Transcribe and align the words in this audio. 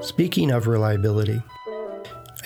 Speaking 0.00 0.50
of 0.50 0.66
reliability, 0.66 1.42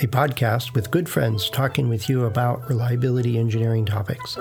a 0.00 0.06
podcast 0.06 0.74
with 0.74 0.90
good 0.90 1.08
friends 1.08 1.48
talking 1.48 1.88
with 1.88 2.08
you 2.08 2.24
about 2.24 2.68
reliability 2.68 3.38
engineering 3.38 3.86
topics. 3.86 4.36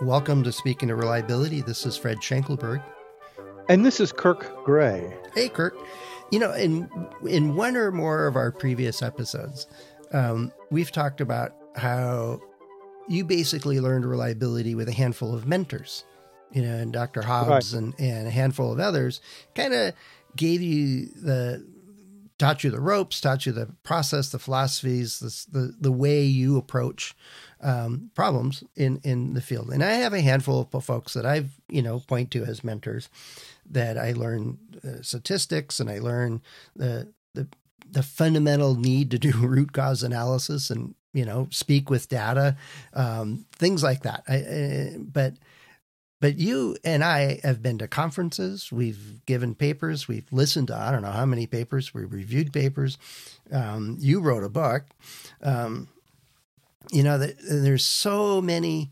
Welcome 0.00 0.44
to 0.44 0.52
Speaking 0.52 0.90
of 0.90 0.98
Reliability. 0.98 1.62
This 1.62 1.84
is 1.84 1.96
Fred 1.96 2.18
Schenkelberg. 2.18 2.82
And 3.68 3.84
this 3.84 3.98
is 3.98 4.12
Kirk 4.12 4.64
Gray. 4.64 5.16
Hey, 5.34 5.48
Kirk. 5.48 5.76
You 6.30 6.38
know, 6.38 6.52
in 6.52 6.88
in 7.26 7.56
one 7.56 7.76
or 7.76 7.90
more 7.90 8.26
of 8.26 8.36
our 8.36 8.52
previous 8.52 9.02
episodes, 9.02 9.66
um, 10.12 10.52
we've 10.70 10.92
talked 10.92 11.20
about 11.20 11.52
how 11.74 12.40
you 13.08 13.24
basically 13.24 13.80
learned 13.80 14.06
reliability 14.06 14.74
with 14.74 14.88
a 14.88 14.92
handful 14.92 15.34
of 15.34 15.46
mentors 15.46 16.04
you 16.54 16.62
know, 16.62 16.76
and 16.76 16.92
Dr. 16.92 17.20
Hobbs 17.20 17.74
right. 17.74 17.82
and, 17.82 17.94
and 17.98 18.28
a 18.28 18.30
handful 18.30 18.72
of 18.72 18.78
others 18.78 19.20
kind 19.56 19.74
of 19.74 19.92
gave 20.36 20.62
you 20.62 21.06
the 21.06 21.66
taught 22.38 22.62
you 22.64 22.70
the 22.70 22.80
ropes, 22.80 23.20
taught 23.20 23.44
you 23.44 23.52
the 23.52 23.66
process, 23.82 24.30
the 24.30 24.38
philosophies, 24.38 25.18
the 25.18 25.58
the, 25.58 25.74
the 25.80 25.92
way 25.92 26.22
you 26.22 26.56
approach 26.56 27.14
um, 27.60 28.10
problems 28.14 28.62
in 28.76 29.00
in 29.02 29.34
the 29.34 29.40
field. 29.40 29.70
And 29.70 29.82
I 29.82 29.94
have 29.94 30.12
a 30.12 30.20
handful 30.20 30.68
of 30.72 30.84
folks 30.84 31.14
that 31.14 31.26
I've 31.26 31.58
you 31.68 31.82
know 31.82 31.98
point 31.98 32.30
to 32.30 32.44
as 32.44 32.62
mentors 32.62 33.08
that 33.68 33.98
I 33.98 34.12
learn 34.12 34.58
uh, 34.84 35.02
statistics 35.02 35.80
and 35.80 35.90
I 35.90 35.98
learn 35.98 36.40
the 36.76 37.12
the 37.34 37.48
the 37.90 38.04
fundamental 38.04 38.76
need 38.76 39.10
to 39.10 39.18
do 39.18 39.32
root 39.38 39.72
cause 39.72 40.04
analysis 40.04 40.70
and 40.70 40.94
you 41.14 41.24
know 41.24 41.48
speak 41.50 41.90
with 41.90 42.10
data, 42.10 42.56
um, 42.94 43.46
things 43.52 43.82
like 43.82 44.02
that. 44.02 44.24
I, 44.28 44.36
I, 44.36 44.96
but 44.98 45.34
but 46.20 46.38
you 46.38 46.76
and 46.84 47.04
I 47.04 47.40
have 47.42 47.62
been 47.62 47.78
to 47.78 47.88
conferences. 47.88 48.72
We've 48.72 49.24
given 49.26 49.54
papers. 49.54 50.08
We've 50.08 50.30
listened 50.32 50.68
to 50.68 50.76
I 50.76 50.90
don't 50.92 51.02
know 51.02 51.12
how 51.12 51.26
many 51.26 51.46
papers. 51.46 51.94
We 51.94 52.04
reviewed 52.04 52.52
papers. 52.52 52.98
Um, 53.52 53.96
you 54.00 54.20
wrote 54.20 54.44
a 54.44 54.48
book. 54.48 54.84
Um, 55.42 55.88
you 56.90 57.02
know 57.02 57.18
that 57.18 57.36
there's 57.48 57.84
so 57.84 58.40
many 58.40 58.90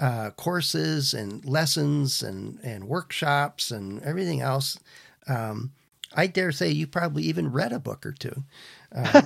uh, 0.00 0.30
courses 0.30 1.14
and 1.14 1.44
lessons 1.44 2.22
and 2.22 2.58
and 2.62 2.84
workshops 2.84 3.70
and 3.70 4.02
everything 4.02 4.40
else. 4.40 4.78
Um, 5.26 5.72
I 6.14 6.26
dare 6.26 6.52
say 6.52 6.70
you 6.70 6.86
probably 6.86 7.24
even 7.24 7.52
read 7.52 7.72
a 7.72 7.78
book 7.78 8.04
or 8.04 8.12
two. 8.12 8.44
Um, 8.92 9.22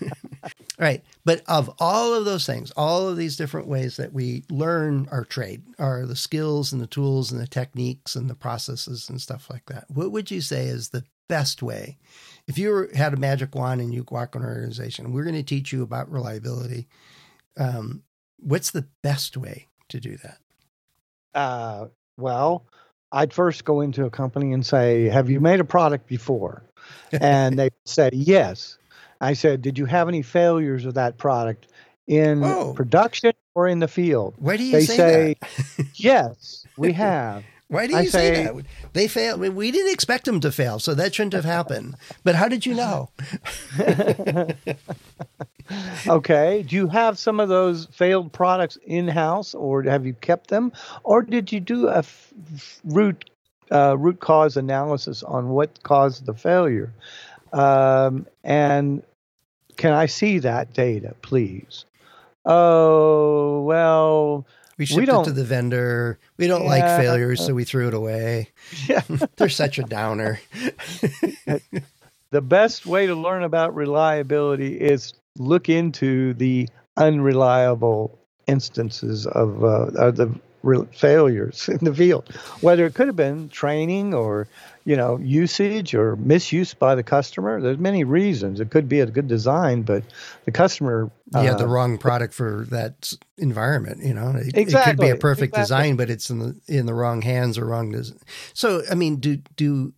right. 0.78 1.02
But 1.24 1.42
of 1.46 1.72
all 1.78 2.14
of 2.14 2.24
those 2.24 2.46
things, 2.46 2.72
all 2.76 3.08
of 3.08 3.16
these 3.16 3.36
different 3.36 3.68
ways 3.68 3.96
that 3.96 4.12
we 4.12 4.42
learn 4.50 5.08
our 5.10 5.24
trade 5.24 5.62
are 5.78 6.04
the 6.04 6.16
skills 6.16 6.72
and 6.72 6.82
the 6.82 6.86
tools 6.86 7.30
and 7.30 7.40
the 7.40 7.46
techniques 7.46 8.16
and 8.16 8.28
the 8.28 8.34
processes 8.34 9.08
and 9.08 9.20
stuff 9.20 9.48
like 9.48 9.66
that. 9.66 9.84
What 9.88 10.10
would 10.10 10.30
you 10.30 10.40
say 10.40 10.66
is 10.66 10.88
the 10.88 11.04
best 11.28 11.62
way? 11.62 11.98
If 12.48 12.58
you 12.58 12.70
were, 12.70 12.90
had 12.94 13.14
a 13.14 13.18
magic 13.18 13.54
wand 13.54 13.80
and 13.80 13.94
you 13.94 14.04
walk 14.10 14.34
in 14.34 14.42
an 14.42 14.48
organization, 14.48 15.12
we're 15.12 15.22
going 15.22 15.36
to 15.36 15.44
teach 15.44 15.72
you 15.72 15.82
about 15.82 16.10
reliability. 16.10 16.88
Um, 17.56 18.02
what's 18.40 18.72
the 18.72 18.88
best 19.02 19.36
way 19.36 19.68
to 19.90 20.00
do 20.00 20.16
that? 20.16 20.38
Uh, 21.34 21.86
well, 22.18 22.66
I'd 23.12 23.32
first 23.32 23.64
go 23.64 23.80
into 23.80 24.04
a 24.06 24.10
company 24.10 24.52
and 24.52 24.64
say, 24.66 25.08
Have 25.08 25.30
you 25.30 25.40
made 25.40 25.60
a 25.60 25.64
product 25.64 26.06
before? 26.06 26.64
And 27.12 27.58
they 27.58 27.70
say, 27.84 28.10
Yes. 28.12 28.76
I 29.22 29.34
said, 29.34 29.62
Did 29.62 29.78
you 29.78 29.86
have 29.86 30.08
any 30.08 30.20
failures 30.20 30.84
of 30.84 30.94
that 30.94 31.16
product 31.16 31.68
in 32.08 32.42
oh. 32.42 32.74
production 32.74 33.32
or 33.54 33.68
in 33.68 33.78
the 33.78 33.88
field? 33.88 34.34
Why 34.36 34.56
do 34.56 34.64
you 34.64 34.72
they 34.72 34.84
say, 34.84 35.36
say 35.40 35.84
Yes, 35.94 36.66
we 36.76 36.92
have. 36.92 37.44
Why 37.68 37.86
do 37.86 37.94
you 37.94 38.00
I 38.00 38.04
say, 38.04 38.34
say, 38.34 38.44
that? 38.44 38.64
They 38.92 39.08
failed. 39.08 39.40
We 39.40 39.70
didn't 39.70 39.94
expect 39.94 40.26
them 40.26 40.40
to 40.40 40.52
fail, 40.52 40.78
so 40.78 40.92
that 40.92 41.14
shouldn't 41.14 41.32
have 41.32 41.46
happened. 41.46 41.94
But 42.22 42.34
how 42.34 42.46
did 42.46 42.66
you 42.66 42.74
know? 42.74 43.08
okay. 46.06 46.62
Do 46.64 46.76
you 46.76 46.88
have 46.88 47.16
some 47.18 47.40
of 47.40 47.48
those 47.48 47.86
failed 47.86 48.30
products 48.30 48.76
in 48.84 49.08
house, 49.08 49.54
or 49.54 49.84
have 49.84 50.04
you 50.04 50.12
kept 50.12 50.48
them, 50.48 50.72
or 51.02 51.22
did 51.22 51.50
you 51.50 51.60
do 51.60 51.88
a 51.88 51.98
f- 51.98 52.34
root 52.84 53.30
uh, 53.70 53.96
root 53.96 54.20
cause 54.20 54.58
analysis 54.58 55.22
on 55.22 55.48
what 55.48 55.82
caused 55.82 56.26
the 56.26 56.34
failure? 56.34 56.92
Um, 57.54 58.26
and 58.44 59.02
can 59.76 59.92
I 59.92 60.06
see 60.06 60.38
that 60.38 60.72
data, 60.72 61.14
please? 61.22 61.84
Oh, 62.44 63.62
well, 63.62 64.46
we 64.78 64.86
shipped 64.86 65.12
we 65.12 65.14
it 65.14 65.24
to 65.24 65.32
the 65.32 65.44
vendor. 65.44 66.18
We 66.38 66.46
don't 66.46 66.62
yeah, 66.62 66.68
like 66.68 67.00
failures, 67.00 67.44
so 67.44 67.54
we 67.54 67.64
threw 67.64 67.88
it 67.88 67.94
away. 67.94 68.48
Yeah. 68.86 69.02
They're 69.36 69.48
such 69.48 69.78
a 69.78 69.82
downer. 69.82 70.40
the 72.30 72.40
best 72.40 72.86
way 72.86 73.06
to 73.06 73.14
learn 73.14 73.44
about 73.44 73.74
reliability 73.74 74.80
is 74.80 75.14
look 75.38 75.68
into 75.68 76.34
the 76.34 76.68
unreliable 76.96 78.18
instances 78.46 79.26
of, 79.26 79.62
uh, 79.62 79.90
of 79.94 80.16
the 80.16 80.34
re- 80.62 80.86
failures 80.92 81.68
in 81.68 81.78
the 81.84 81.94
field, 81.94 82.28
whether 82.60 82.86
it 82.86 82.94
could 82.94 83.06
have 83.06 83.16
been 83.16 83.48
training 83.48 84.14
or 84.14 84.48
you 84.84 84.96
know 84.96 85.18
usage 85.18 85.94
or 85.94 86.16
misuse 86.16 86.74
by 86.74 86.94
the 86.94 87.02
customer. 87.02 87.60
There's 87.60 87.78
many 87.78 88.04
reasons. 88.04 88.60
It 88.60 88.70
could 88.70 88.88
be 88.88 89.00
a 89.00 89.06
good 89.06 89.28
design, 89.28 89.82
but 89.82 90.02
the 90.44 90.52
customer 90.52 91.10
yeah, 91.32 91.52
uh, 91.52 91.56
the 91.56 91.68
wrong 91.68 91.98
product 91.98 92.34
for 92.34 92.66
that 92.70 93.12
environment. 93.38 94.04
You 94.04 94.14
know, 94.14 94.34
it, 94.36 94.56
exactly, 94.56 94.66
it 94.66 94.84
could 94.84 95.00
be 95.00 95.10
a 95.10 95.16
perfect 95.16 95.54
exactly. 95.54 95.62
design, 95.62 95.96
but 95.96 96.10
it's 96.10 96.30
in 96.30 96.38
the 96.38 96.60
in 96.68 96.86
the 96.86 96.94
wrong 96.94 97.22
hands 97.22 97.58
or 97.58 97.66
wrong. 97.66 97.92
Des- 97.92 98.14
so, 98.54 98.82
I 98.90 98.94
mean, 98.94 99.16
do 99.16 99.38
do 99.56 99.94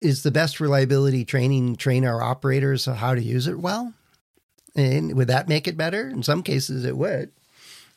is 0.00 0.22
the 0.22 0.30
best 0.30 0.60
reliability 0.60 1.24
training 1.24 1.76
train 1.76 2.04
our 2.04 2.22
operators 2.22 2.86
how 2.86 3.14
to 3.14 3.22
use 3.22 3.46
it 3.46 3.58
well? 3.58 3.94
And 4.74 5.14
would 5.16 5.28
that 5.28 5.48
make 5.48 5.68
it 5.68 5.76
better? 5.76 6.08
In 6.08 6.22
some 6.22 6.42
cases, 6.42 6.84
it 6.84 6.96
would 6.96 7.30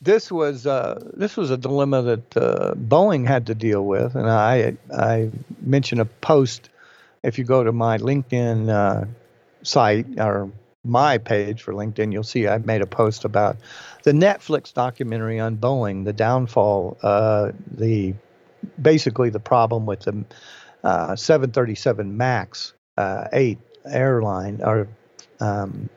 this 0.00 0.30
was 0.30 0.66
uh, 0.66 1.00
this 1.14 1.36
was 1.36 1.50
a 1.50 1.56
dilemma 1.56 2.02
that 2.02 2.36
uh, 2.36 2.74
Boeing 2.74 3.26
had 3.26 3.46
to 3.46 3.54
deal 3.54 3.84
with, 3.84 4.14
and 4.14 4.28
I 4.28 4.76
I 4.94 5.30
mentioned 5.60 6.00
a 6.00 6.04
post. 6.04 6.68
If 7.22 7.38
you 7.38 7.44
go 7.44 7.64
to 7.64 7.72
my 7.72 7.98
LinkedIn 7.98 8.68
uh, 8.68 9.06
site 9.62 10.06
or 10.18 10.50
my 10.84 11.18
page 11.18 11.62
for 11.62 11.72
LinkedIn, 11.72 12.12
you'll 12.12 12.22
see 12.22 12.46
I 12.46 12.58
made 12.58 12.82
a 12.82 12.86
post 12.86 13.24
about 13.24 13.56
the 14.04 14.12
Netflix 14.12 14.72
documentary 14.72 15.40
on 15.40 15.56
Boeing, 15.56 16.04
the 16.04 16.12
downfall, 16.12 16.96
uh, 17.02 17.52
the 17.76 18.14
basically 18.80 19.30
the 19.30 19.40
problem 19.40 19.86
with 19.86 20.00
the 20.00 20.24
uh, 20.84 21.16
737 21.16 22.16
Max 22.16 22.74
uh, 22.96 23.26
8 23.32 23.58
airline 23.86 24.60
or 24.62 24.88
um, 25.40 25.88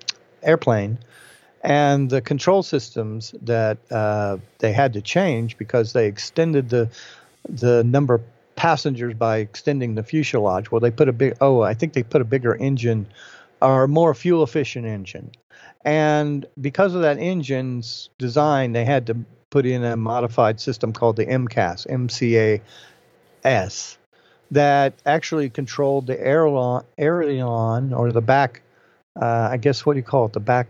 airplane 0.41 0.97
and 1.61 2.09
the 2.09 2.21
control 2.21 2.63
systems 2.63 3.35
that 3.41 3.77
uh, 3.91 4.37
they 4.59 4.71
had 4.71 4.93
to 4.93 5.01
change 5.01 5.57
because 5.57 5.93
they 5.93 6.07
extended 6.07 6.69
the 6.69 6.89
the 7.47 7.83
number 7.83 8.15
of 8.15 8.21
passengers 8.55 9.13
by 9.13 9.37
extending 9.37 9.95
the 9.95 10.03
fuselage. 10.03 10.71
Well, 10.71 10.81
they 10.81 10.91
put 10.91 11.09
a 11.09 11.13
big 11.13 11.35
oh, 11.41 11.61
I 11.61 11.73
think 11.73 11.93
they 11.93 12.03
put 12.03 12.21
a 12.21 12.25
bigger 12.25 12.55
engine 12.55 13.07
or 13.61 13.87
more 13.87 14.13
fuel 14.13 14.43
efficient 14.43 14.85
engine, 14.85 15.31
and 15.83 16.45
because 16.59 16.95
of 16.95 17.01
that 17.01 17.17
engine's 17.17 18.09
design, 18.17 18.71
they 18.71 18.85
had 18.85 19.07
to 19.07 19.17
put 19.49 19.65
in 19.65 19.83
a 19.83 19.97
modified 19.97 20.59
system 20.59 20.93
called 20.93 21.15
the 21.15 21.25
MCAS 21.25 21.87
MCAS 23.43 23.97
that 24.51 24.93
actually 25.05 25.49
controlled 25.49 26.07
the 26.07 26.27
aileron, 26.27 26.83
aileron 26.97 27.93
or 27.93 28.11
the 28.11 28.21
back. 28.21 28.61
Uh, 29.19 29.49
I 29.51 29.57
guess 29.57 29.85
what 29.85 29.93
do 29.93 29.99
you 29.99 30.03
call 30.03 30.25
it? 30.25 30.33
The 30.33 30.39
back 30.39 30.67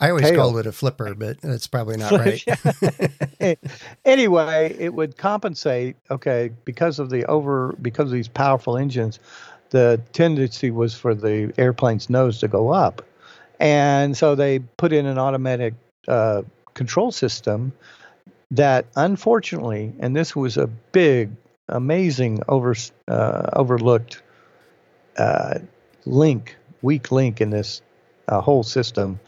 I 0.00 0.10
always 0.10 0.24
tail. 0.24 0.36
called 0.36 0.58
it 0.58 0.66
a 0.66 0.72
flipper, 0.72 1.14
but 1.14 1.40
that's 1.42 1.66
probably 1.66 1.98
not 1.98 2.12
right. 3.40 3.58
anyway, 4.04 4.74
it 4.78 4.94
would 4.94 5.18
compensate. 5.18 5.96
Okay, 6.10 6.50
because 6.64 6.98
of 6.98 7.10
the 7.10 7.26
over 7.26 7.76
because 7.82 8.06
of 8.06 8.12
these 8.12 8.28
powerful 8.28 8.78
engines, 8.78 9.20
the 9.70 10.00
tendency 10.12 10.70
was 10.70 10.94
for 10.94 11.14
the 11.14 11.52
airplane's 11.58 12.08
nose 12.08 12.40
to 12.40 12.48
go 12.48 12.70
up, 12.70 13.02
and 13.58 14.16
so 14.16 14.34
they 14.34 14.58
put 14.58 14.92
in 14.92 15.04
an 15.04 15.18
automatic 15.18 15.74
uh, 16.08 16.42
control 16.72 17.12
system 17.12 17.72
that, 18.52 18.86
unfortunately, 18.96 19.92
and 20.00 20.16
this 20.16 20.34
was 20.34 20.56
a 20.56 20.66
big, 20.66 21.30
amazing 21.68 22.42
over 22.48 22.74
uh, 23.06 23.50
overlooked 23.52 24.22
uh, 25.18 25.58
link, 26.06 26.56
weak 26.80 27.12
link 27.12 27.40
in 27.42 27.50
this 27.50 27.82
uh, 28.28 28.40
whole 28.40 28.62
system 28.62 29.20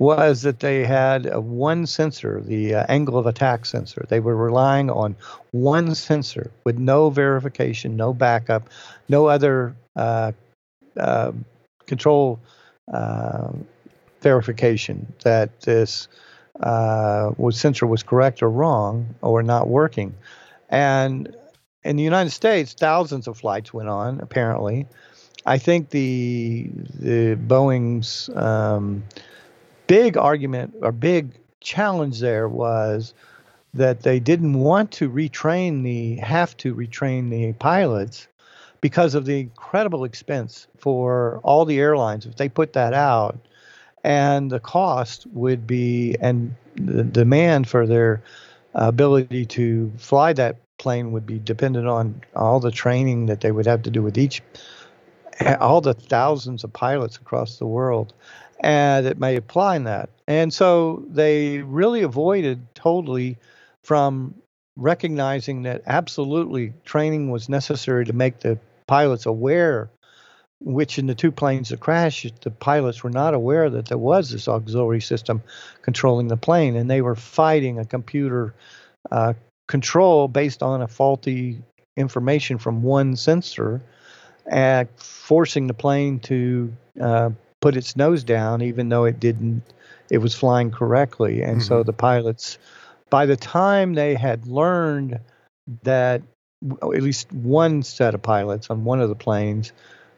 was 0.00 0.40
that 0.42 0.60
they 0.60 0.82
had 0.82 1.36
one 1.36 1.84
sensor, 1.86 2.40
the 2.40 2.74
uh, 2.74 2.86
angle 2.88 3.18
of 3.18 3.26
attack 3.26 3.66
sensor. 3.66 4.06
They 4.08 4.18
were 4.18 4.34
relying 4.34 4.88
on 4.88 5.14
one 5.50 5.94
sensor 5.94 6.50
with 6.64 6.78
no 6.78 7.10
verification, 7.10 7.96
no 7.96 8.14
backup, 8.14 8.70
no 9.10 9.26
other 9.26 9.76
uh, 9.94 10.32
uh, 10.96 11.32
control 11.86 12.40
um, 12.94 13.66
verification 14.22 15.12
that 15.22 15.60
this 15.60 16.08
uh, 16.60 17.32
was 17.36 17.60
sensor 17.60 17.86
was 17.86 18.02
correct 18.02 18.42
or 18.42 18.48
wrong 18.48 19.14
or 19.20 19.42
not 19.42 19.68
working. 19.68 20.14
And 20.70 21.36
in 21.84 21.96
the 21.96 22.02
United 22.02 22.30
States, 22.30 22.72
thousands 22.72 23.28
of 23.28 23.36
flights 23.36 23.74
went 23.74 23.90
on. 23.90 24.20
Apparently, 24.20 24.86
I 25.44 25.58
think 25.58 25.90
the 25.90 26.70
the 26.98 27.34
Boeing's 27.34 28.30
um, 28.34 29.02
big 29.90 30.16
argument 30.16 30.72
or 30.82 30.92
big 30.92 31.32
challenge 31.58 32.20
there 32.20 32.48
was 32.48 33.12
that 33.74 34.04
they 34.04 34.20
didn't 34.20 34.54
want 34.54 34.92
to 34.92 35.10
retrain 35.10 35.82
the 35.82 36.14
have 36.24 36.56
to 36.56 36.76
retrain 36.76 37.28
the 37.28 37.52
pilots 37.54 38.28
because 38.80 39.16
of 39.16 39.24
the 39.24 39.40
incredible 39.40 40.04
expense 40.04 40.68
for 40.78 41.40
all 41.42 41.64
the 41.64 41.80
airlines. 41.80 42.24
If 42.24 42.36
they 42.36 42.48
put 42.48 42.72
that 42.74 42.94
out 42.94 43.36
and 44.04 44.48
the 44.48 44.60
cost 44.60 45.26
would 45.32 45.66
be 45.66 46.14
and 46.20 46.54
the 46.76 47.02
demand 47.02 47.68
for 47.68 47.84
their 47.84 48.22
ability 48.76 49.44
to 49.46 49.92
fly 49.98 50.32
that 50.34 50.54
plane 50.78 51.10
would 51.10 51.26
be 51.26 51.40
dependent 51.40 51.88
on 51.88 52.22
all 52.36 52.60
the 52.60 52.70
training 52.70 53.26
that 53.26 53.40
they 53.40 53.50
would 53.50 53.66
have 53.66 53.82
to 53.82 53.90
do 53.90 54.02
with 54.02 54.16
each 54.16 54.40
all 55.58 55.80
the 55.80 55.94
thousands 55.94 56.62
of 56.62 56.72
pilots 56.72 57.16
across 57.16 57.58
the 57.58 57.66
world 57.66 58.12
and 58.60 59.06
it 59.06 59.18
may 59.18 59.36
apply 59.36 59.76
in 59.76 59.84
that. 59.84 60.10
And 60.26 60.52
so 60.52 61.04
they 61.08 61.58
really 61.58 62.02
avoided 62.02 62.74
totally 62.74 63.36
from 63.84 64.34
recognizing 64.76 65.62
that 65.62 65.82
absolutely 65.86 66.72
training 66.84 67.30
was 67.30 67.48
necessary 67.48 68.04
to 68.04 68.12
make 68.12 68.40
the 68.40 68.58
pilots 68.86 69.26
aware 69.26 69.90
which 70.60 70.98
in 70.98 71.06
the 71.06 71.14
two 71.14 71.32
planes 71.32 71.70
that 71.70 71.80
crashed, 71.80 72.42
the 72.42 72.50
pilots 72.50 73.02
were 73.02 73.10
not 73.10 73.34
aware 73.34 73.70
that 73.70 73.86
there 73.86 73.98
was 73.98 74.30
this 74.30 74.46
auxiliary 74.46 75.00
system 75.00 75.42
controlling 75.82 76.28
the 76.28 76.36
plane, 76.36 76.76
and 76.76 76.90
they 76.90 77.00
were 77.00 77.14
fighting 77.16 77.78
a 77.78 77.84
computer 77.84 78.54
uh, 79.10 79.32
control 79.68 80.28
based 80.28 80.62
on 80.62 80.82
a 80.82 80.88
faulty 80.88 81.62
information 81.96 82.58
from 82.58 82.82
one 82.82 83.16
sensor, 83.16 83.80
and 84.46 84.88
forcing 84.96 85.66
the 85.66 85.74
plane 85.74 86.18
to 86.18 86.72
uh, 87.00 87.30
put 87.60 87.76
its 87.76 87.96
nose 87.96 88.24
down, 88.24 88.62
even 88.62 88.88
though 88.88 89.04
it 89.04 89.20
didn't. 89.20 89.62
It 90.10 90.18
was 90.18 90.34
flying 90.34 90.70
correctly, 90.70 91.42
and 91.42 91.58
mm-hmm. 91.58 91.68
so 91.68 91.82
the 91.82 91.92
pilots, 91.92 92.58
by 93.10 93.26
the 93.26 93.36
time 93.36 93.94
they 93.94 94.14
had 94.14 94.46
learned 94.46 95.20
that 95.84 96.22
at 96.82 97.02
least 97.02 97.32
one 97.32 97.82
set 97.82 98.14
of 98.14 98.22
pilots 98.22 98.70
on 98.70 98.84
one 98.84 99.00
of 99.00 99.08
the 99.08 99.14
planes 99.14 99.72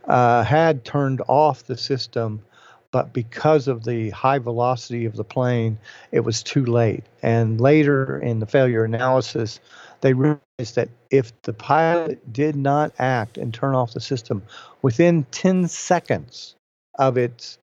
uh, 0.07 0.43
had 0.43 0.85
turned 0.85 1.23
off 1.29 1.65
the 1.65 1.77
system, 1.77 2.43
but 2.91 3.13
because 3.13 3.69
of 3.69 3.85
the 3.85 4.11
high 4.11 4.39
velocity 4.39 5.05
of 5.05 5.15
the 5.15 5.25
plane, 5.25 5.79
it 6.11 6.21
was 6.21 6.43
too 6.43 6.65
late. 6.65 7.05
And 7.23 7.61
later 7.61 8.19
in 8.19 8.41
the 8.41 8.47
failure 8.47 8.85
analysis, 8.85 9.61
they 10.01 10.15
realized 10.15 10.75
that 10.75 10.89
if 11.11 11.41
the 11.43 11.53
pilot 11.53 12.33
did 12.33 12.57
not 12.57 12.93
act 12.99 13.39
and 13.39 13.55
turn 13.55 13.75
off 13.75 13.93
the 13.93 14.01
system 14.01 14.43
within 14.83 15.25
10 15.31 15.69
seconds 15.69 16.57
of 16.99 17.17
its 17.17 17.59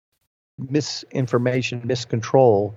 misinformation, 0.58 1.82
miscontrol, 1.82 2.74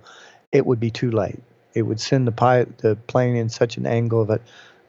it 0.52 0.66
would 0.66 0.80
be 0.80 0.90
too 0.90 1.10
late. 1.10 1.40
It 1.74 1.82
would 1.82 2.00
send 2.00 2.26
the 2.26 2.32
pilot, 2.32 2.78
the 2.78 2.96
plane 2.96 3.36
in 3.36 3.48
such 3.48 3.76
an 3.76 3.86
angle 3.86 4.26
that 4.26 4.42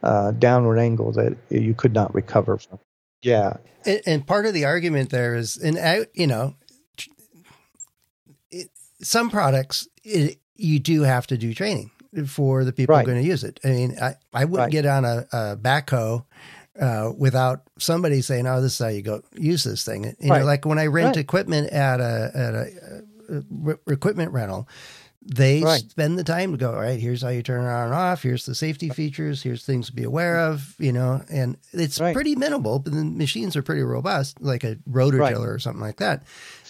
uh, 0.03 0.31
downward 0.31 0.77
angle 0.79 1.13
that 1.13 1.37
you 1.49 1.73
could 1.73 1.93
not 1.93 2.13
recover 2.13 2.57
from. 2.57 2.79
Yeah. 3.21 3.57
And, 3.85 4.01
and 4.05 4.27
part 4.27 4.45
of 4.45 4.53
the 4.53 4.65
argument 4.65 5.09
there 5.09 5.35
is, 5.35 5.57
and 5.57 5.77
I, 5.79 6.07
you 6.13 6.27
know, 6.27 6.55
it, 8.51 8.69
some 9.01 9.29
products 9.29 9.87
it, 10.03 10.39
you 10.55 10.79
do 10.79 11.03
have 11.03 11.25
to 11.27 11.37
do 11.37 11.53
training 11.53 11.91
for 12.27 12.63
the 12.63 12.73
people 12.73 12.95
right. 12.95 13.05
going 13.05 13.21
to 13.21 13.27
use 13.27 13.43
it. 13.43 13.59
I 13.63 13.69
mean, 13.69 13.97
I, 13.99 14.15
I 14.33 14.45
wouldn't 14.45 14.65
right. 14.65 14.71
get 14.71 14.85
on 14.85 15.05
a, 15.05 15.25
a 15.31 15.57
backhoe 15.57 16.25
uh, 16.79 17.11
without 17.17 17.61
somebody 17.77 18.21
saying, 18.21 18.47
"Oh, 18.47 18.61
this 18.61 18.73
is 18.73 18.79
how 18.79 18.87
you 18.87 19.01
go 19.01 19.21
use 19.33 19.63
this 19.63 19.83
thing." 19.85 20.15
You 20.19 20.29
right. 20.29 20.39
know, 20.39 20.45
like 20.45 20.65
when 20.65 20.79
I 20.79 20.87
rent 20.87 21.17
equipment 21.17 21.71
at 21.71 21.99
a 21.99 22.31
at 22.33 22.53
a, 22.53 23.03
a, 23.29 23.71
a 23.71 23.91
equipment 23.91 24.31
rental, 24.31 24.67
they 25.25 25.61
right. 25.61 25.81
spend 25.89 26.17
the 26.17 26.23
time 26.23 26.51
to 26.51 26.57
go, 26.57 26.73
all 26.73 26.81
right, 26.81 26.99
here's 26.99 27.21
how 27.21 27.29
you 27.29 27.41
turn 27.41 27.63
it 27.63 27.69
on 27.69 27.85
and 27.85 27.93
off. 27.93 28.23
Here's 28.23 28.45
the 28.45 28.55
safety 28.55 28.89
features. 28.89 29.41
Here's 29.41 29.65
things 29.65 29.87
to 29.87 29.93
be 29.93 30.03
aware 30.03 30.39
of, 30.39 30.75
you 30.79 30.91
know, 30.91 31.23
and 31.31 31.57
it's 31.71 31.99
right. 31.99 32.13
pretty 32.13 32.35
minimal, 32.35 32.79
but 32.79 32.93
the 32.93 33.05
machines 33.05 33.55
are 33.55 33.63
pretty 33.63 33.83
robust, 33.83 34.41
like 34.41 34.63
a 34.63 34.77
rotor 34.85 35.17
right. 35.17 35.33
tiller 35.33 35.53
or 35.53 35.59
something 35.59 35.81
like 35.81 35.97
that. 35.97 36.23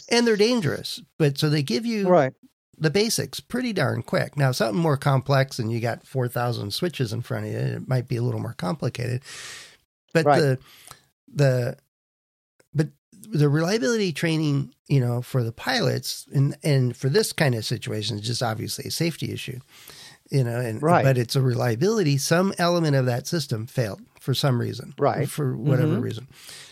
And 0.10 0.28
they're 0.28 0.38
dangerous. 0.38 1.02
But 1.18 1.38
so 1.38 1.50
they 1.50 1.64
give 1.64 1.86
you 1.86 2.08
right. 2.08 2.34
the 2.78 2.92
basics 2.92 3.40
pretty 3.40 3.74
darn 3.74 4.04
quick. 4.04 4.38
Now, 4.38 4.52
something 4.52 4.82
more 4.82 4.98
complex 4.98 5.58
and 5.58 5.72
you 5.72 5.80
got 5.80 6.06
4,000 6.06 6.72
switches 6.72 7.12
in 7.12 7.22
front 7.22 7.48
of 7.48 7.52
you, 7.54 7.58
it 7.58 7.88
might 7.88 8.08
be 8.08 8.18
a 8.18 8.22
little 8.22 8.42
more 8.42 8.54
complicated. 8.54 9.24
But 10.14 10.26
the, 10.26 10.60
the, 11.34 11.78
but 12.74 12.88
the 13.12 13.50
reliability 13.50 14.14
training, 14.14 14.74
you 14.88 15.00
know, 15.00 15.22
for 15.22 15.44
the 15.44 15.52
pilots 15.52 16.28
and 16.34 16.56
and 16.64 16.96
for 16.96 17.10
this 17.10 17.34
kind 17.34 17.56
of 17.56 17.66
situation 17.66 18.18
is 18.20 18.28
just 18.28 18.44
obviously 18.44 18.86
a 18.86 18.92
safety 18.92 19.32
issue, 19.32 19.60
you 20.30 20.44
know, 20.44 20.60
and 20.60 20.82
right. 20.82 21.04
but 21.04 21.18
it's 21.18 21.36
a 21.36 21.42
reliability. 21.42 22.18
Some 22.18 22.54
element 22.58 22.96
of 22.96 23.06
that 23.08 23.28
system 23.28 23.66
failed 23.66 24.02
for 24.20 24.34
some 24.34 24.60
reason, 24.60 24.94
right? 24.98 25.28
For 25.30 25.58
whatever 25.58 25.94
mm-hmm. 25.94 26.02
reason. 26.02 26.28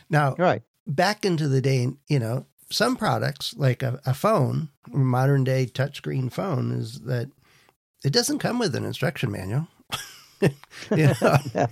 Now, 0.10 0.36
right 0.38 0.62
back 0.88 1.26
into 1.26 1.48
the 1.48 1.62
day, 1.62 1.88
you 2.08 2.20
know, 2.20 2.46
some 2.70 2.96
products 2.96 3.56
like 3.58 3.84
a, 3.84 4.00
a 4.06 4.14
phone, 4.14 4.70
modern 4.88 5.44
day 5.44 5.66
touchscreen 5.66 6.32
phone, 6.32 6.72
is 6.72 7.02
that 7.02 7.30
it 8.04 8.14
doesn't 8.14 8.40
come 8.40 8.60
with 8.60 8.76
an 8.76 8.86
instruction 8.86 9.32
manual. 9.32 9.68
you 10.96 11.14
know? 11.22 11.38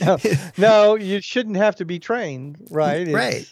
no, 0.00 0.18
no, 0.58 0.94
you 0.96 1.20
shouldn't 1.20 1.56
have 1.56 1.76
to 1.76 1.84
be 1.84 1.98
trained, 1.98 2.58
right? 2.70 3.08
right. 3.08 3.50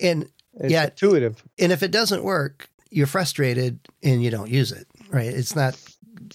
And 0.00 0.28
it's 0.54 0.72
yeah, 0.72 0.84
intuitive. 0.84 1.42
And 1.58 1.72
if 1.72 1.82
it 1.82 1.90
doesn't 1.90 2.22
work, 2.22 2.68
you're 2.90 3.06
frustrated 3.06 3.80
and 4.02 4.22
you 4.22 4.30
don't 4.30 4.50
use 4.50 4.72
it. 4.72 4.86
Right? 5.10 5.26
It's 5.26 5.56
not 5.56 5.80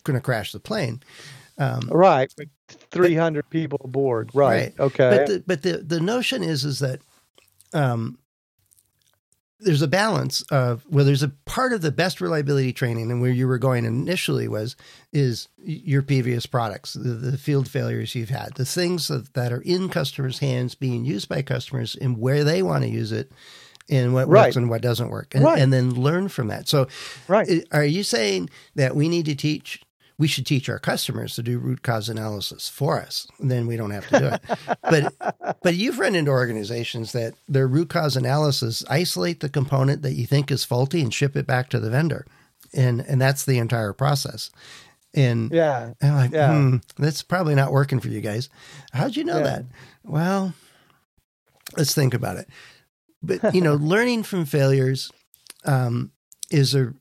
going 0.03 0.15
to 0.15 0.21
crash 0.21 0.51
the 0.51 0.59
plane. 0.59 1.01
Um, 1.57 1.89
right. 1.91 2.33
300 2.91 3.41
but, 3.41 3.49
people 3.49 3.81
aboard. 3.83 4.31
Right. 4.33 4.49
right. 4.49 4.79
Okay. 4.79 5.09
But 5.09 5.27
the, 5.27 5.43
but 5.45 5.61
the, 5.61 5.77
the 5.77 5.99
notion 5.99 6.43
is, 6.43 6.63
is 6.65 6.79
that, 6.79 7.01
um, 7.73 8.17
there's 9.59 9.81
a 9.81 9.87
balance 9.87 10.41
of 10.43 10.85
well 10.89 11.05
there's 11.05 11.23
a 11.23 11.29
part 11.45 11.73
of 11.73 11.81
the 11.81 11.91
best 11.91 12.21
reliability 12.21 12.71
training 12.71 13.11
and 13.11 13.21
where 13.21 13.31
you 13.31 13.47
were 13.47 13.57
going 13.57 13.85
initially 13.85 14.47
was 14.47 14.75
is 15.11 15.47
your 15.57 16.01
previous 16.01 16.45
products 16.45 16.93
the, 16.93 17.09
the 17.09 17.37
field 17.37 17.67
failures 17.67 18.15
you've 18.15 18.29
had 18.29 18.53
the 18.55 18.65
things 18.65 19.07
that, 19.07 19.33
that, 19.33 19.51
are 19.51 19.61
in 19.61 19.89
customers 19.89 20.39
hands 20.39 20.75
being 20.75 21.03
used 21.03 21.27
by 21.27 21.41
customers 21.41 21.95
and 21.95 22.17
where 22.17 22.43
they 22.43 22.63
want 22.63 22.83
to 22.83 22.89
use 22.89 23.11
it 23.11 23.31
and 23.89 24.13
what 24.13 24.27
right. 24.27 24.45
works 24.45 24.55
and 24.55 24.69
what 24.69 24.81
doesn't 24.81 25.09
work 25.09 25.33
and, 25.33 25.43
right. 25.43 25.59
and 25.59 25.73
then 25.73 25.93
learn 25.93 26.27
from 26.29 26.47
that 26.47 26.67
so 26.67 26.87
right 27.27 27.65
are 27.71 27.85
you 27.85 28.03
saying 28.03 28.49
that 28.75 28.95
we 28.95 29.09
need 29.09 29.25
to 29.25 29.35
teach 29.35 29.81
we 30.19 30.27
should 30.27 30.45
teach 30.45 30.67
our 30.67 30.77
customers 30.77 31.33
to 31.35 31.41
do 31.41 31.57
root 31.57 31.81
cause 31.81 32.09
analysis 32.09 32.67
for 32.67 32.99
us. 32.99 33.25
And 33.39 33.49
then 33.49 33.65
we 33.65 33.77
don't 33.77 33.91
have 33.91 34.07
to 34.09 34.19
do 34.19 34.25
it. 34.27 34.77
but 34.81 35.57
but 35.63 35.75
you've 35.75 35.97
run 35.97 36.13
into 36.13 36.29
organizations 36.29 37.13
that 37.13 37.33
their 37.47 37.67
root 37.67 37.89
cause 37.89 38.17
analysis 38.17 38.83
isolate 38.89 39.39
the 39.39 39.47
component 39.47 40.01
that 40.01 40.13
you 40.13 40.27
think 40.27 40.51
is 40.51 40.65
faulty 40.65 41.01
and 41.01 41.13
ship 41.13 41.37
it 41.37 41.47
back 41.47 41.69
to 41.69 41.79
the 41.79 41.89
vendor. 41.89 42.27
And 42.73 42.99
and 42.99 43.19
that's 43.19 43.45
the 43.45 43.57
entire 43.57 43.93
process. 43.93 44.51
And 45.13 45.51
yeah, 45.51 45.93
I'm 46.01 46.15
like, 46.15 46.31
yeah. 46.31 46.53
Hmm, 46.53 46.77
that's 46.97 47.23
probably 47.23 47.55
not 47.55 47.71
working 47.71 48.01
for 48.01 48.09
you 48.09 48.19
guys. 48.19 48.49
How'd 48.91 49.15
you 49.15 49.23
know 49.23 49.37
yeah. 49.37 49.43
that? 49.43 49.65
Well, 50.03 50.53
let's 51.77 51.95
think 51.95 52.13
about 52.13 52.35
it. 52.35 52.49
But 53.23 53.55
you 53.55 53.61
know, 53.61 53.73
learning 53.81 54.23
from 54.23 54.43
failures 54.43 55.11
um, 55.63 56.11
is 56.51 56.75
a 56.75 56.93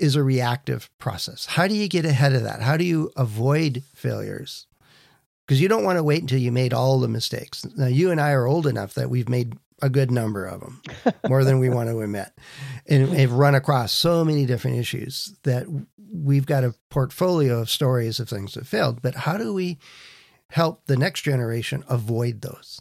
is 0.00 0.16
a 0.16 0.22
reactive 0.22 0.90
process. 0.98 1.46
How 1.46 1.66
do 1.68 1.74
you 1.74 1.88
get 1.88 2.04
ahead 2.04 2.32
of 2.32 2.42
that? 2.42 2.62
How 2.62 2.76
do 2.76 2.84
you 2.84 3.10
avoid 3.16 3.82
failures? 3.94 4.66
Because 5.46 5.60
you 5.60 5.68
don't 5.68 5.84
want 5.84 5.98
to 5.98 6.04
wait 6.04 6.22
until 6.22 6.38
you 6.38 6.52
made 6.52 6.72
all 6.72 7.00
the 7.00 7.08
mistakes. 7.08 7.66
Now, 7.76 7.86
you 7.86 8.10
and 8.10 8.20
I 8.20 8.30
are 8.32 8.46
old 8.46 8.66
enough 8.66 8.94
that 8.94 9.10
we've 9.10 9.28
made 9.28 9.54
a 9.82 9.88
good 9.88 10.10
number 10.10 10.44
of 10.44 10.60
them, 10.60 10.82
more 11.28 11.44
than 11.44 11.58
we 11.58 11.68
want 11.68 11.88
to 11.88 12.00
admit, 12.00 12.28
and 12.86 13.08
have 13.08 13.32
run 13.32 13.54
across 13.54 13.92
so 13.92 14.24
many 14.24 14.46
different 14.46 14.78
issues 14.78 15.34
that 15.42 15.66
we've 16.12 16.46
got 16.46 16.64
a 16.64 16.74
portfolio 16.90 17.60
of 17.60 17.70
stories 17.70 18.20
of 18.20 18.28
things 18.28 18.54
that 18.54 18.66
failed. 18.66 19.02
But 19.02 19.14
how 19.14 19.36
do 19.36 19.52
we 19.54 19.78
help 20.48 20.86
the 20.86 20.96
next 20.96 21.22
generation 21.22 21.84
avoid 21.88 22.42
those? 22.42 22.80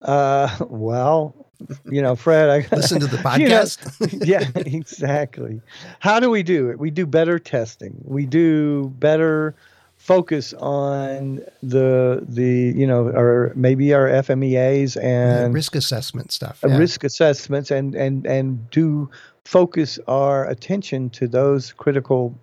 Uh, 0.00 0.56
well, 0.68 1.49
you 1.90 2.02
know, 2.02 2.16
Fred, 2.16 2.50
I 2.50 2.74
listen 2.74 3.00
to 3.00 3.06
the 3.06 3.18
podcast. 3.18 3.78
You 4.12 4.18
know, 4.18 4.24
yeah, 4.26 4.50
exactly. 4.56 5.60
How 5.98 6.20
do 6.20 6.30
we 6.30 6.42
do 6.42 6.70
it? 6.70 6.78
We 6.78 6.90
do 6.90 7.06
better 7.06 7.38
testing. 7.38 8.00
We 8.04 8.26
do 8.26 8.88
better 8.98 9.54
focus 9.96 10.54
on 10.54 11.42
the 11.62 12.24
the 12.26 12.72
you 12.74 12.86
know 12.86 13.08
or 13.08 13.52
maybe 13.54 13.92
our 13.92 14.08
FMEAs 14.08 15.02
and 15.02 15.52
risk 15.52 15.74
assessment 15.74 16.32
stuff, 16.32 16.64
uh, 16.64 16.68
yeah. 16.68 16.78
risk 16.78 17.04
assessments 17.04 17.70
and 17.70 17.94
and 17.94 18.26
and 18.26 18.70
do 18.70 19.10
focus 19.44 19.98
our 20.08 20.48
attention 20.48 21.10
to 21.10 21.28
those 21.28 21.72
critical 21.72 22.38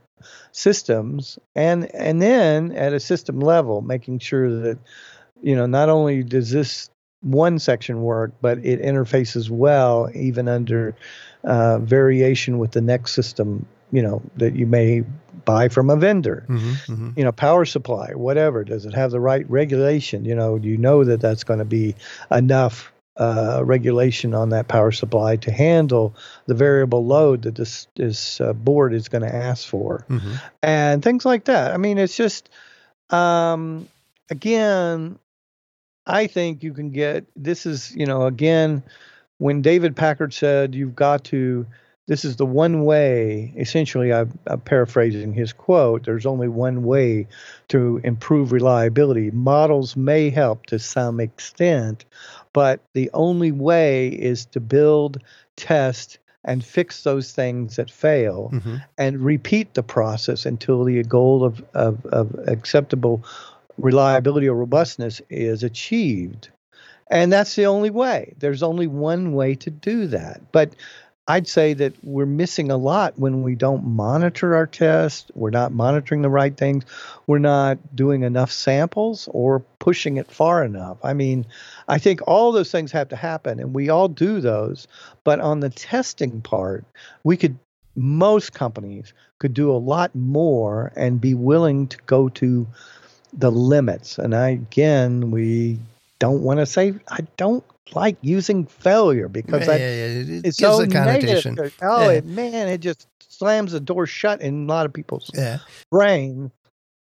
systems 0.51 1.39
and 1.55 1.93
and 1.95 2.21
then 2.21 2.71
at 2.73 2.93
a 2.93 2.99
system 2.99 3.39
level 3.39 3.81
making 3.81 4.19
sure 4.19 4.49
that 4.49 4.77
you 5.41 5.55
know 5.55 5.65
not 5.65 5.89
only 5.89 6.23
does 6.23 6.51
this 6.51 6.89
one 7.21 7.59
section 7.59 8.01
work 8.01 8.31
but 8.41 8.57
it 8.59 8.81
interfaces 8.81 9.49
well 9.49 10.09
even 10.13 10.47
under 10.47 10.95
uh, 11.43 11.79
variation 11.79 12.57
with 12.59 12.71
the 12.71 12.81
next 12.81 13.13
system 13.13 13.65
you 13.91 14.01
know 14.01 14.21
that 14.35 14.55
you 14.55 14.65
may 14.65 15.03
buy 15.45 15.69
from 15.69 15.89
a 15.89 15.95
vendor 15.95 16.45
mm-hmm, 16.47 16.91
mm-hmm. 16.91 17.09
you 17.15 17.23
know 17.23 17.31
power 17.31 17.65
supply 17.65 18.11
whatever 18.13 18.63
does 18.63 18.85
it 18.85 18.93
have 18.93 19.11
the 19.11 19.19
right 19.19 19.49
regulation 19.49 20.25
you 20.25 20.35
know 20.35 20.57
you 20.57 20.77
know 20.77 21.03
that 21.03 21.21
that's 21.21 21.43
going 21.43 21.59
to 21.59 21.65
be 21.65 21.95
enough 22.31 22.91
uh, 23.17 23.61
regulation 23.65 24.33
on 24.33 24.49
that 24.49 24.67
power 24.67 24.91
supply 24.91 25.35
to 25.37 25.51
handle 25.51 26.15
the 26.45 26.53
variable 26.53 27.05
load 27.05 27.41
that 27.43 27.55
this 27.55 27.87
this 27.95 28.39
uh, 28.39 28.53
board 28.53 28.93
is 28.93 29.09
going 29.09 29.23
to 29.23 29.35
ask 29.35 29.67
for, 29.67 30.05
mm-hmm. 30.09 30.35
and 30.61 31.03
things 31.03 31.25
like 31.25 31.45
that. 31.45 31.73
I 31.73 31.77
mean, 31.77 31.97
it's 31.97 32.15
just 32.15 32.49
um, 33.09 33.87
again, 34.29 35.17
I 36.07 36.27
think 36.27 36.63
you 36.63 36.73
can 36.73 36.89
get 36.89 37.25
this 37.35 37.65
is 37.65 37.93
you 37.95 38.05
know 38.05 38.25
again 38.25 38.81
when 39.37 39.61
David 39.61 39.95
Packard 39.95 40.33
said 40.33 40.73
you've 40.73 40.95
got 40.95 41.25
to 41.25 41.67
this 42.07 42.23
is 42.23 42.37
the 42.37 42.45
one 42.45 42.85
way 42.85 43.53
essentially 43.57 44.13
I'm, 44.13 44.39
I'm, 44.47 44.61
paraphrasing 44.61 45.33
his 45.33 45.53
quote 45.53 46.05
there's 46.05 46.25
only 46.25 46.47
one 46.47 46.83
way 46.83 47.27
to 47.67 47.99
improve 48.03 48.53
reliability 48.53 49.29
models 49.31 49.95
may 49.97 50.29
help 50.29 50.65
to 50.67 50.79
some 50.79 51.19
extent 51.19 52.05
but 52.53 52.79
the 52.93 53.11
only 53.13 53.51
way 53.51 54.07
is 54.07 54.45
to 54.45 54.59
build 54.61 55.21
test 55.57 56.17
and 56.45 56.63
fix 56.63 57.03
those 57.03 57.33
things 57.33 57.75
that 57.75 57.91
fail 57.91 58.49
mm-hmm. 58.53 58.77
and 58.97 59.19
repeat 59.19 59.73
the 59.73 59.83
process 59.83 60.45
until 60.45 60.85
the 60.85 61.03
goal 61.03 61.43
of, 61.43 61.61
of, 61.73 62.05
of 62.05 62.33
acceptable 62.47 63.23
reliability 63.77 64.47
or 64.47 64.55
robustness 64.55 65.21
is 65.29 65.63
achieved 65.63 66.49
and 67.09 67.31
that's 67.31 67.55
the 67.55 67.65
only 67.65 67.89
way 67.89 68.33
there's 68.39 68.63
only 68.63 68.87
one 68.87 69.33
way 69.33 69.55
to 69.55 69.69
do 69.69 70.07
that 70.07 70.41
but 70.51 70.73
I'd 71.29 71.47
say 71.47 71.73
that 71.73 71.93
we're 72.03 72.25
missing 72.25 72.71
a 72.71 72.77
lot 72.77 73.19
when 73.19 73.43
we 73.43 73.55
don't 73.55 73.85
monitor 73.85 74.55
our 74.55 74.65
tests. 74.65 75.29
We're 75.35 75.49
not 75.49 75.73
monitoring 75.73 76.21
the 76.21 76.29
right 76.29 76.55
things. 76.55 76.85
We're 77.27 77.39
not 77.39 77.77
doing 77.93 78.23
enough 78.23 78.49
samples 78.49 79.27
or 79.33 79.59
pushing 79.79 80.15
it 80.15 80.31
far 80.31 80.63
enough. 80.63 80.97
I 81.03 81.13
mean, 81.13 81.45
I 81.89 81.97
think 81.97 82.21
all 82.25 82.53
those 82.53 82.71
things 82.71 82.93
have 82.93 83.09
to 83.09 83.17
happen, 83.17 83.59
and 83.59 83.73
we 83.73 83.89
all 83.89 84.07
do 84.07 84.39
those. 84.39 84.87
But 85.25 85.41
on 85.41 85.59
the 85.59 85.69
testing 85.69 86.39
part, 86.39 86.85
we 87.25 87.35
could, 87.35 87.59
most 87.97 88.53
companies 88.53 89.11
could 89.39 89.53
do 89.53 89.69
a 89.69 89.73
lot 89.73 90.15
more 90.15 90.93
and 90.95 91.19
be 91.19 91.33
willing 91.33 91.87
to 91.87 91.97
go 92.05 92.29
to 92.29 92.65
the 93.33 93.51
limits. 93.51 94.17
And 94.17 94.35
I, 94.35 94.49
again, 94.49 95.31
we 95.31 95.79
don't 96.19 96.41
want 96.41 96.59
to 96.59 96.65
say, 96.65 96.93
I 97.09 97.19
don't 97.37 97.63
like 97.93 98.17
using 98.21 98.65
failure 98.65 99.27
because 99.27 99.67
yeah, 99.67 99.77
yeah, 99.77 99.89
yeah. 99.89 100.37
It 100.37 100.45
it's 100.45 100.57
so 100.57 100.79
negative. 100.83 101.73
Oh 101.81 102.09
yeah. 102.09 102.21
man, 102.21 102.67
it 102.67 102.79
just 102.79 103.07
slams 103.19 103.71
the 103.71 103.79
door 103.79 104.07
shut 104.07 104.41
in 104.41 104.63
a 104.63 104.67
lot 104.67 104.85
of 104.85 104.93
people's 104.93 105.31
yeah. 105.33 105.59
brain 105.91 106.51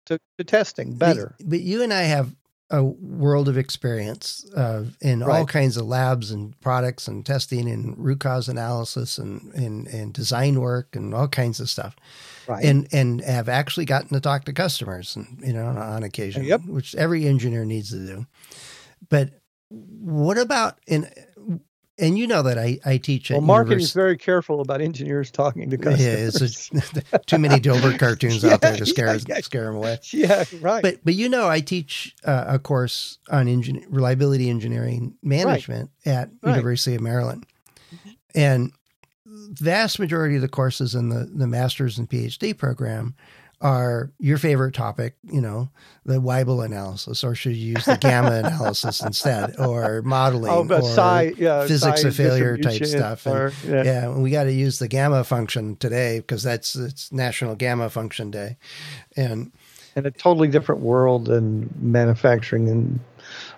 to, 0.06 0.20
to 0.38 0.44
testing 0.44 0.96
better. 0.96 1.36
But, 1.40 1.50
but, 1.50 1.60
you 1.62 1.82
and 1.82 1.94
I 1.94 2.04
have 2.04 2.36
a 2.72 2.84
world 2.84 3.48
of 3.48 3.58
experience 3.58 4.46
uh, 4.56 4.86
in 5.00 5.20
right. 5.20 5.40
all 5.40 5.46
kinds 5.46 5.78
of 5.78 5.86
labs 5.86 6.32
and 6.32 6.60
products 6.62 7.08
and 7.08 7.26
testing 7.26 7.70
and 7.70 7.96
root 7.98 8.20
cause 8.20 8.50
analysis 8.50 9.20
and, 9.20 9.54
and, 9.54 9.88
and 9.88 10.14
design 10.14 10.60
work 10.60 10.96
and 10.96 11.14
all 11.14 11.28
kinds 11.28 11.60
of 11.60 11.70
stuff. 11.70 11.96
Right. 12.48 12.64
And 12.64 12.88
and 12.92 13.22
have 13.22 13.50
actually 13.50 13.86
gotten 13.86 14.10
to 14.10 14.20
talk 14.20 14.46
to 14.46 14.54
customers 14.54 15.16
and 15.16 15.42
you 15.44 15.54
know 15.54 15.66
on 15.66 16.04
occasion, 16.04 16.44
yep. 16.44 16.62
which 16.66 16.94
every 16.96 17.26
engineer 17.28 17.66
needs 17.66 17.90
to 17.90 18.06
do. 18.06 18.28
But 19.10 19.32
what 19.70 20.38
about 20.38 20.80
in 20.86 21.08
and 21.98 22.18
you 22.18 22.28
know 22.28 22.42
that 22.44 22.58
I, 22.58 22.80
I 22.86 22.98
teach 22.98 23.30
well, 23.30 23.42
marketing 23.42 23.80
is 23.80 23.94
very 23.94 24.18
careful 24.18 24.62
about 24.62 24.82
engineers 24.82 25.32
talking 25.32 25.70
to 25.70 25.78
customers. 25.78 26.42
Yeah, 26.42 26.46
it's 26.46 26.70
too 27.26 27.38
many 27.38 27.56
Dilbert 27.56 28.00
cartoons 28.00 28.44
yeah, 28.44 28.54
out 28.54 28.62
there 28.62 28.76
to 28.76 28.86
scare 28.86 29.16
yeah, 29.28 29.40
scare 29.40 29.66
them 29.66 29.76
away. 29.76 30.00
Yeah, 30.12 30.44
right. 30.62 30.82
But 30.82 31.00
but 31.04 31.16
you 31.16 31.30
know, 31.30 31.48
I 31.48 31.62
teach 31.62 32.16
uh, 32.26 32.46
a 32.48 32.60
course 32.60 33.20
on 33.30 33.46
engin- 33.48 33.86
reliability 33.90 34.50
engineering 34.50 35.16
management 35.24 35.90
right. 36.06 36.14
at 36.14 36.30
right. 36.42 36.52
University 36.52 36.96
of 36.96 37.02
Maryland, 37.02 37.46
and 38.34 38.72
vast 39.26 40.00
majority 40.00 40.36
of 40.36 40.42
the 40.42 40.50
courses 40.50 40.96
in 40.96 41.10
the 41.10 41.30
the 41.34 41.48
master's 41.48 41.98
and 41.98 42.10
PhD 42.10 42.58
program 42.58 43.16
are 43.62 44.12
your 44.20 44.38
favorite 44.38 44.74
topic, 44.74 45.16
you 45.24 45.42
know, 45.42 45.70
the 46.06 46.22
Weibull 46.22 46.64
analysis, 46.64 47.24
or 47.24 47.36
should 47.36 47.56
you 47.56 47.74
use 47.74 47.86
the 47.86 47.98
gamma 47.98 48.32
analysis 48.46 49.02
instead, 49.02 49.60
or 49.60 50.02
modeling, 50.02 50.52
oh, 50.52 50.68
or 50.68 50.82
psi, 50.82 51.34
yeah, 51.38 51.66
physics 51.66 52.04
of 52.04 52.16
failure 52.16 52.58
type 52.58 52.86
stuff? 52.86 53.26
Or, 53.26 53.54
and, 53.64 53.72
yeah. 53.72 53.84
yeah, 53.84 54.10
we 54.18 54.32
got 54.32 54.44
to 54.44 54.54
use 54.54 54.80
the 54.80 54.88
gamma 54.88 55.24
function 55.24 55.76
today 55.78 56.20
because 56.20 56.44
that's 56.44 56.76
it's 56.76 57.12
National 57.12 57.56
Gamma 57.56 57.90
Function 57.90 58.32
Day, 58.32 58.58
and 59.16 59.52
in 59.96 60.06
a 60.06 60.12
totally 60.12 60.48
different 60.48 60.82
world 60.82 61.26
than 61.26 61.74
manufacturing 61.80 62.70
and 62.70 63.00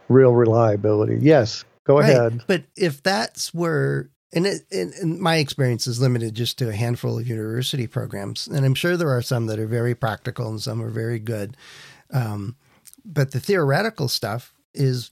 real 0.10 0.34
reliability. 0.34 1.18
Yes, 1.22 1.66
go 1.84 2.00
right. 2.00 2.10
ahead. 2.10 2.44
But 2.48 2.64
if 2.76 3.02
that's 3.04 3.54
where 3.54 4.10
and, 4.34 4.46
it, 4.46 4.62
and, 4.72 4.94
and, 4.94 5.20
my 5.20 5.38
experience 5.38 5.88
is 5.88 6.02
limited 6.02 6.36
just 6.36 6.58
to 6.60 6.70
a 6.70 6.74
handful 6.74 7.18
of 7.18 7.28
university 7.28 7.88
programs, 7.88 8.48
and 8.48 8.66
I'm 8.66 8.76
sure 8.76 8.98
there 8.98 9.16
are 9.16 9.22
some 9.22 9.48
that 9.48 9.60
are 9.60 9.68
very 9.68 9.96
practical 9.96 10.50
and 10.50 10.62
some 10.62 10.82
are 10.82 10.90
very 10.90 11.20
good. 11.20 11.56
Um, 12.12 12.56
but 13.06 13.32
the 13.32 13.40
theoretical 13.40 14.10
stuff 14.10 14.54
is, 14.74 15.12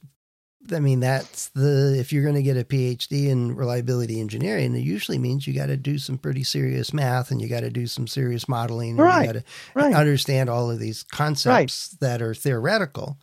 I 0.70 0.80
mean, 0.80 1.00
that's 1.00 1.48
the 1.48 1.96
if 1.98 2.12
you're 2.12 2.22
going 2.22 2.34
to 2.34 2.42
get 2.42 2.58
a 2.58 2.64
PhD 2.64 3.28
in 3.28 3.56
reliability 3.56 4.20
engineering, 4.20 4.74
it 4.74 4.80
usually 4.80 5.18
means 5.18 5.46
you 5.46 5.54
got 5.54 5.66
to 5.66 5.76
do 5.76 5.98
some 5.98 6.18
pretty 6.18 6.42
serious 6.42 6.92
math 6.92 7.30
and 7.30 7.40
you 7.40 7.48
got 7.48 7.60
to 7.60 7.70
do 7.70 7.86
some 7.86 8.06
serious 8.06 8.48
modeling. 8.48 8.96
Right. 8.96 9.22
you 9.22 9.32
got 9.32 9.38
to 9.40 9.44
right. 9.74 9.94
understand 9.94 10.50
all 10.50 10.70
of 10.70 10.78
these 10.78 11.02
concepts 11.02 11.96
right. 12.00 12.00
that 12.00 12.22
are 12.22 12.34
theoretical. 12.34 13.18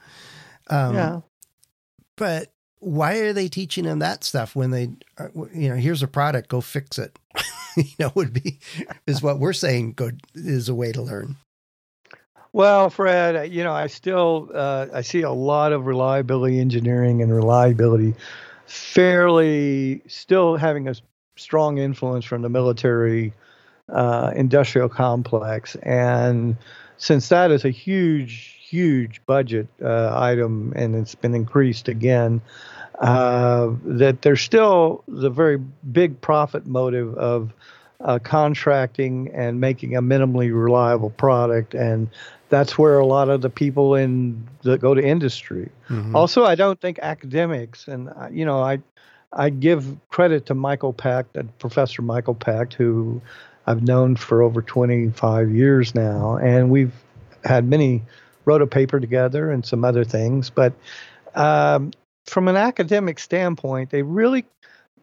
Um, 0.69 0.95
yeah. 0.95 1.19
But 2.15 2.52
why 2.83 3.17
are 3.19 3.33
they 3.33 3.47
teaching 3.47 3.85
them 3.85 3.99
that 3.99 4.23
stuff 4.23 4.55
when 4.55 4.71
they, 4.71 4.89
uh, 5.17 5.27
you 5.53 5.69
know, 5.69 5.75
here's 5.75 6.03
a 6.03 6.07
product, 6.07 6.49
go 6.49 6.61
fix 6.61 6.99
it. 6.99 7.17
you 7.77 7.85
know, 7.99 8.11
would 8.15 8.33
be 8.33 8.59
is 9.07 9.21
what 9.21 9.39
we're 9.39 9.53
saying. 9.53 9.93
Go 9.93 10.11
is 10.35 10.69
a 10.69 10.75
way 10.75 10.91
to 10.91 11.01
learn. 11.01 11.37
Well, 12.51 12.91
Fred, 12.91 13.51
you 13.51 13.63
know, 13.63 13.73
I 13.73 13.87
still 13.87 14.51
uh, 14.53 14.87
I 14.93 15.01
see 15.01 15.21
a 15.21 15.31
lot 15.31 15.73
of 15.73 15.87
reliability 15.87 16.59
engineering 16.59 17.21
and 17.21 17.33
reliability 17.33 18.13
fairly 18.67 20.01
still 20.07 20.55
having 20.55 20.87
a 20.87 20.95
strong 21.35 21.79
influence 21.79 22.25
from 22.25 22.43
the 22.43 22.49
military 22.49 23.33
uh, 23.89 24.31
industrial 24.35 24.89
complex, 24.89 25.75
and 25.77 26.55
since 26.97 27.29
that 27.29 27.51
is 27.51 27.65
a 27.65 27.69
huge, 27.69 28.59
huge 28.61 29.21
budget 29.25 29.67
uh, 29.83 30.11
item 30.15 30.73
and 30.75 30.95
it's 30.95 31.15
been 31.15 31.35
increased 31.35 31.87
again, 31.87 32.41
uh, 33.03 33.69
that 33.83 34.21
there's 34.21 34.41
still 34.41 35.03
the 35.09 35.29
very 35.29 35.57
big 35.57 36.21
profit 36.21 36.65
motive 36.65 37.13
of 37.15 37.53
uh, 37.99 38.17
contracting 38.17 39.29
and 39.33 39.59
making 39.59 39.97
a 39.97 40.01
minimally 40.01 40.53
reliable 40.53 41.09
product, 41.09 41.73
and 41.73 42.09
that's 42.47 42.77
where 42.77 42.97
a 42.97 43.05
lot 43.05 43.27
of 43.27 43.41
the 43.41 43.49
people 43.49 43.93
in 43.93 44.47
that 44.61 44.79
go 44.79 44.93
to 44.93 45.03
industry. 45.03 45.69
Mm-hmm. 45.89 46.15
Also, 46.15 46.45
I 46.45 46.55
don't 46.55 46.79
think 46.79 46.97
academics, 46.99 47.89
and 47.89 48.07
uh, 48.07 48.29
you 48.31 48.45
know, 48.45 48.61
I 48.61 48.79
I 49.33 49.49
give 49.49 49.97
credit 50.09 50.45
to 50.45 50.53
Michael 50.53 50.93
Pecht, 50.93 51.35
Professor 51.59 52.01
Michael 52.01 52.35
Pecht, 52.35 52.73
who 52.73 53.21
I've 53.67 53.83
known 53.83 54.15
for 54.15 54.41
over 54.41 54.61
25 54.61 55.51
years 55.51 55.93
now, 55.93 56.37
and 56.37 56.69
we've 56.69 56.93
had 57.43 57.65
many 57.65 58.01
wrote 58.45 58.61
a 58.61 58.67
paper 58.67 59.01
together 59.01 59.51
and 59.51 59.65
some 59.65 59.83
other 59.83 60.05
things, 60.05 60.49
but 60.49 60.71
um, 61.35 61.91
from 62.25 62.47
an 62.47 62.55
academic 62.55 63.19
standpoint, 63.19 63.89
they 63.89 64.01
really 64.01 64.45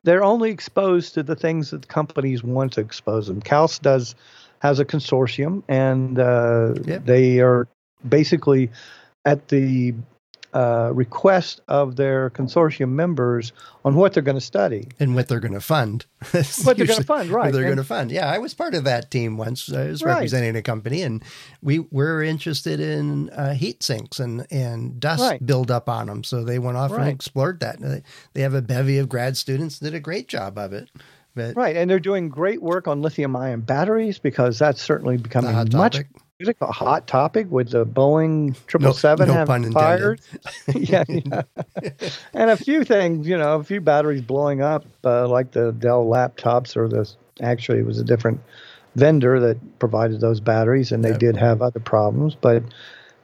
they're 0.02 0.24
only 0.24 0.50
exposed 0.50 1.14
to 1.14 1.22
the 1.22 1.36
things 1.36 1.70
that 1.70 1.82
the 1.82 1.88
companies 1.88 2.42
want 2.42 2.72
to 2.74 2.80
expose 2.80 3.26
them. 3.26 3.40
CALCE 3.40 3.78
does 3.80 4.14
has 4.60 4.78
a 4.78 4.84
consortium, 4.84 5.62
and 5.68 6.18
uh, 6.18 6.74
yep. 6.84 7.04
they 7.04 7.40
are 7.40 7.66
basically 8.08 8.70
at 9.24 9.48
the 9.48 9.94
uh, 10.52 10.90
request 10.94 11.60
of 11.68 11.96
their 11.96 12.30
consortium 12.30 12.90
members 12.90 13.52
on 13.84 13.94
what 13.94 14.12
they're 14.12 14.22
going 14.22 14.36
to 14.36 14.40
study 14.40 14.88
and 14.98 15.14
what 15.14 15.28
they're 15.28 15.40
going 15.40 15.54
to 15.54 15.60
fund. 15.60 16.06
what 16.30 16.76
they're 16.76 16.86
going 16.86 17.00
to 17.00 17.04
fund, 17.04 17.30
right? 17.30 17.52
they're 17.52 17.64
going 17.64 17.76
to 17.76 17.84
fund. 17.84 18.10
Yeah, 18.10 18.26
I 18.26 18.38
was 18.38 18.52
part 18.54 18.74
of 18.74 18.84
that 18.84 19.10
team 19.10 19.36
once. 19.36 19.72
I 19.72 19.86
was 19.86 20.02
right. 20.02 20.14
representing 20.14 20.56
a 20.56 20.62
company, 20.62 21.02
and 21.02 21.22
we 21.62 21.78
were 21.78 22.22
interested 22.22 22.80
in 22.80 23.30
uh, 23.30 23.54
heat 23.54 23.82
sinks 23.82 24.18
and 24.18 24.46
and 24.50 24.98
dust 25.00 25.22
right. 25.22 25.44
build 25.44 25.70
up 25.70 25.88
on 25.88 26.06
them. 26.06 26.24
So 26.24 26.44
they 26.44 26.58
went 26.58 26.76
off 26.76 26.90
right. 26.90 27.02
and 27.02 27.10
explored 27.10 27.60
that. 27.60 28.02
They 28.32 28.42
have 28.42 28.54
a 28.54 28.62
bevy 28.62 28.98
of 28.98 29.08
grad 29.08 29.36
students 29.36 29.78
did 29.78 29.94
a 29.94 30.00
great 30.00 30.28
job 30.28 30.58
of 30.58 30.72
it. 30.72 30.90
But 31.34 31.56
Right, 31.56 31.76
and 31.76 31.88
they're 31.88 32.00
doing 32.00 32.28
great 32.28 32.60
work 32.60 32.88
on 32.88 33.02
lithium-ion 33.02 33.60
batteries 33.60 34.18
because 34.18 34.58
that's 34.58 34.82
certainly 34.82 35.16
becoming 35.16 35.54
much 35.72 35.98
topic. 36.46 36.56
a 36.60 36.72
hot 36.72 37.06
topic 37.06 37.46
with 37.50 37.70
the 37.70 37.84
Boeing 37.86 38.54
triple 38.66 38.92
seven 38.92 39.28
having 39.28 39.72
fires. 39.72 40.20
yeah, 40.74 41.04
yeah. 41.08 41.42
and 42.34 42.50
a 42.50 42.56
few 42.56 42.84
things, 42.84 43.26
you 43.26 43.36
know, 43.36 43.56
a 43.56 43.64
few 43.64 43.80
batteries 43.80 44.22
blowing 44.22 44.62
up, 44.62 44.84
uh, 45.04 45.28
like 45.28 45.52
the 45.52 45.72
Dell 45.72 46.04
laptops, 46.06 46.76
or 46.76 46.88
this. 46.88 47.16
Actually, 47.42 47.78
it 47.78 47.86
was 47.86 47.98
a 47.98 48.04
different 48.04 48.40
vendor 48.96 49.40
that 49.40 49.78
provided 49.78 50.20
those 50.20 50.40
batteries, 50.40 50.92
and 50.92 51.04
they 51.04 51.10
Yep. 51.10 51.18
did 51.18 51.36
have 51.36 51.62
other 51.62 51.80
problems. 51.80 52.34
But 52.34 52.62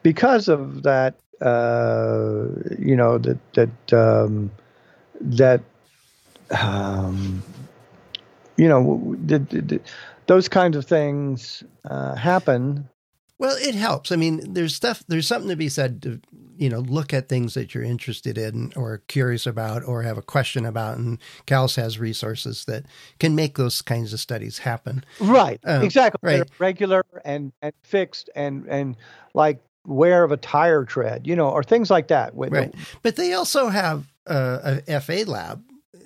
because 0.03 0.49
of 0.49 0.83
that, 0.85 1.15
uh, 1.41 2.47
you 2.79 2.97
know, 2.97 3.19
that 3.19 3.39
that 3.55 3.93
um, 3.93 4.51
that 5.21 5.61
um, 6.51 7.43
you 8.57 8.69
know, 8.69 9.17
the, 9.25 9.39
the, 9.39 9.61
the, 9.61 9.81
those 10.27 10.49
kinds 10.49 10.77
of 10.77 10.85
things 10.87 11.63
uh, 11.85 12.15
happen. 12.15 12.89
Well, 13.39 13.57
it 13.61 13.75
helps. 13.75 14.11
I 14.13 14.17
mean, 14.17 14.55
there's 14.55 14.75
stuff, 14.75 15.03
there's 15.09 15.27
something 15.27 15.51
to 15.51 15.57
be 15.57 15.69
said 15.69 16.01
to, 16.03 16.21
you 16.57 16.71
know, 16.71 16.79
look 16.79 17.13
at 17.13 17.29
things 17.29 17.53
that 17.53 17.75
you're 17.75 17.85
interested 17.85 18.39
in 18.39 18.73
or 18.77 19.03
curious 19.09 19.47
about 19.47 19.85
or 19.85 20.03
have 20.03 20.17
a 20.17 20.23
question 20.23 20.65
about. 20.65 20.97
And 20.97 21.19
CALCE 21.47 21.77
has 21.77 21.99
resources 21.99 22.65
that 22.65 22.87
can 23.19 23.35
make 23.35 23.57
those 23.59 23.83
kinds 23.83 24.15
of 24.15 24.21
studies 24.21 24.59
happen. 24.61 25.05
Right. 25.21 25.61
Um, 25.65 25.83
exactly. 25.83 26.19
right. 26.23 26.37
They're 26.37 26.47
regular 26.59 27.05
and, 27.27 27.53
and 27.61 27.75
fixed 27.83 28.31
and, 28.35 28.67
and 28.69 28.97
like 29.35 29.61
wear 29.85 30.25
of 30.25 30.33
a 30.33 30.39
tire 30.39 30.85
tread, 30.87 31.27
you 31.27 31.37
know, 31.37 31.51
or 31.51 31.63
things 31.63 31.91
like 31.91 32.09
that. 32.09 32.35
With- 32.35 32.53
Right. 32.53 32.75
But 33.03 33.17
they 33.17 33.35
also 33.35 33.69
have 33.69 34.07
uh, 34.27 34.79
a 34.89 35.01
FA 35.01 35.25
lab. 35.31 35.63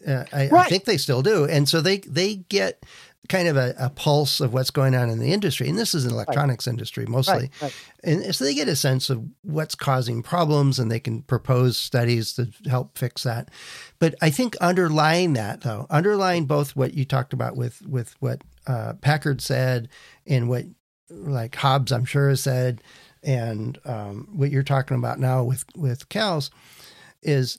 Uh, 0.06 0.24
I, 0.32 0.48
I 0.50 0.68
think 0.68 0.84
they 0.84 0.96
still 0.96 1.22
do. 1.22 1.44
And 1.44 1.68
so 1.68 1.80
they, 1.80 1.98
they 1.98 2.36
get 2.36 2.84
kind 3.28 3.48
of 3.48 3.56
a, 3.56 3.74
a 3.78 3.90
pulse 3.90 4.40
of 4.40 4.52
what's 4.52 4.70
going 4.70 4.94
on 4.94 5.10
in 5.10 5.18
the 5.18 5.32
industry. 5.32 5.68
And 5.68 5.78
this 5.78 5.94
is 5.94 6.04
an 6.04 6.12
electronics 6.12 6.66
industry 6.66 7.06
mostly. 7.06 7.50
Right, 7.60 7.62
right. 7.62 7.86
And 8.02 8.34
so 8.34 8.44
they 8.44 8.54
get 8.54 8.68
a 8.68 8.74
sense 8.74 9.10
of 9.10 9.24
what's 9.42 9.74
causing 9.74 10.22
problems 10.22 10.78
and 10.78 10.90
they 10.90 11.00
can 11.00 11.22
propose 11.22 11.76
studies 11.76 12.32
to 12.34 12.48
help 12.68 12.96
fix 12.98 13.22
that. 13.24 13.50
But 13.98 14.14
I 14.22 14.30
think 14.30 14.56
underlying 14.56 15.34
that, 15.34 15.60
though, 15.60 15.86
underlying 15.90 16.46
both 16.46 16.74
what 16.74 16.94
you 16.94 17.04
talked 17.04 17.32
about 17.32 17.56
with, 17.56 17.86
with 17.86 18.14
what 18.20 18.42
uh, 18.66 18.94
Packard 18.94 19.40
said 19.40 19.88
and 20.26 20.48
what 20.48 20.64
like 21.10 21.54
Hobbs, 21.56 21.92
I'm 21.92 22.04
sure, 22.04 22.30
has 22.30 22.40
said, 22.40 22.82
and 23.22 23.78
um, 23.84 24.28
what 24.32 24.50
you're 24.50 24.62
talking 24.62 24.96
about 24.96 25.18
now 25.18 25.42
with, 25.44 25.64
with 25.76 26.08
CALCE 26.08 26.50
is 27.22 27.58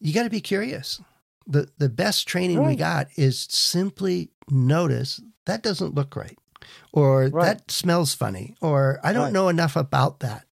you 0.00 0.12
got 0.12 0.24
to 0.24 0.30
be 0.30 0.40
curious. 0.40 1.00
The, 1.46 1.68
the 1.78 1.88
best 1.88 2.26
training 2.28 2.64
we 2.66 2.76
got 2.76 3.08
is 3.16 3.46
simply 3.50 4.30
notice 4.50 5.20
that 5.46 5.62
doesn't 5.62 5.94
look 5.94 6.14
right 6.16 6.38
or 6.92 7.28
Right. 7.28 7.44
that 7.58 7.70
smells 7.70 8.14
funny 8.14 8.54
or 8.60 9.00
I 9.02 9.12
don't 9.12 9.24
Right. 9.24 9.32
know 9.32 9.48
enough 9.48 9.76
about 9.76 10.20
that. 10.20 10.46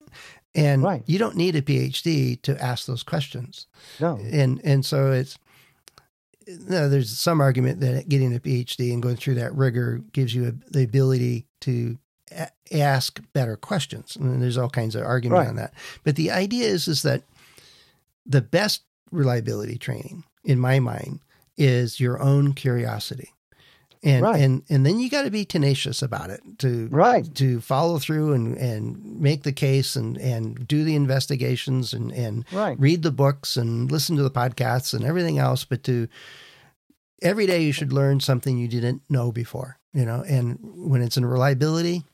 And 0.54 0.82
Right. 0.82 1.02
you 1.06 1.18
don't 1.18 1.36
need 1.36 1.54
a 1.56 1.62
PhD 1.62 2.40
to 2.42 2.62
ask 2.62 2.86
those 2.86 3.02
questions. 3.02 3.66
No. 4.00 4.16
And 4.16 4.60
and 4.64 4.84
so 4.86 5.12
it's 5.12 5.36
no, 6.48 6.88
there's 6.88 7.10
some 7.18 7.40
argument 7.40 7.80
that 7.80 8.08
getting 8.08 8.34
a 8.34 8.38
PhD 8.38 8.92
and 8.92 9.02
going 9.02 9.16
through 9.16 9.34
that 9.34 9.54
rigor 9.54 10.00
gives 10.12 10.32
you 10.34 10.46
a, 10.46 10.52
the 10.72 10.84
ability 10.84 11.46
to 11.62 11.98
a- 12.30 12.48
ask 12.72 13.20
better 13.32 13.56
questions. 13.56 14.14
And 14.16 14.40
there's 14.40 14.56
all 14.56 14.70
kinds 14.70 14.94
of 14.94 15.04
argument 15.04 15.40
Right. 15.40 15.48
on 15.48 15.56
that. 15.56 15.74
But 16.04 16.14
the 16.16 16.30
idea 16.30 16.68
is 16.68 16.86
is 16.86 17.02
that 17.02 17.24
the 18.24 18.40
best 18.42 18.82
reliability 19.10 19.76
training, 19.78 20.22
in 20.46 20.58
my 20.58 20.78
mind, 20.80 21.20
is 21.58 22.00
your 22.00 22.20
own 22.20 22.54
curiosity. 22.54 23.32
And 24.02 24.22
Right. 24.22 24.40
and 24.40 24.62
and 24.68 24.84
then 24.86 24.98
you 25.00 25.08
got 25.10 25.22
to 25.22 25.30
be 25.30 25.44
tenacious 25.44 26.00
about 26.02 26.30
it 26.30 26.40
to 26.58 26.88
Right. 26.92 27.34
to 27.34 27.60
follow 27.60 27.98
through 27.98 28.34
and, 28.34 28.56
and 28.56 29.20
make 29.20 29.42
the 29.42 29.52
case 29.52 29.96
and, 29.96 30.16
and 30.18 30.68
do 30.68 30.84
the 30.84 30.94
investigations 30.94 31.92
and, 31.92 32.12
and 32.12 32.44
Right. 32.52 32.78
read 32.78 33.02
the 33.02 33.10
books 33.10 33.56
and 33.56 33.90
listen 33.90 34.14
to 34.16 34.22
the 34.22 34.30
podcasts 34.30 34.94
and 34.94 35.04
everything 35.04 35.38
else, 35.38 35.64
but 35.64 35.82
to 35.84 36.08
every 37.22 37.46
day 37.46 37.62
you 37.62 37.72
should 37.72 37.92
learn 37.92 38.20
something 38.20 38.58
you 38.58 38.68
didn't 38.68 39.02
know 39.08 39.32
before, 39.32 39.78
you 39.92 40.04
know, 40.04 40.22
and 40.28 40.58
when 40.62 41.02
it's 41.02 41.16
in 41.16 41.24
reliability, 41.24 42.04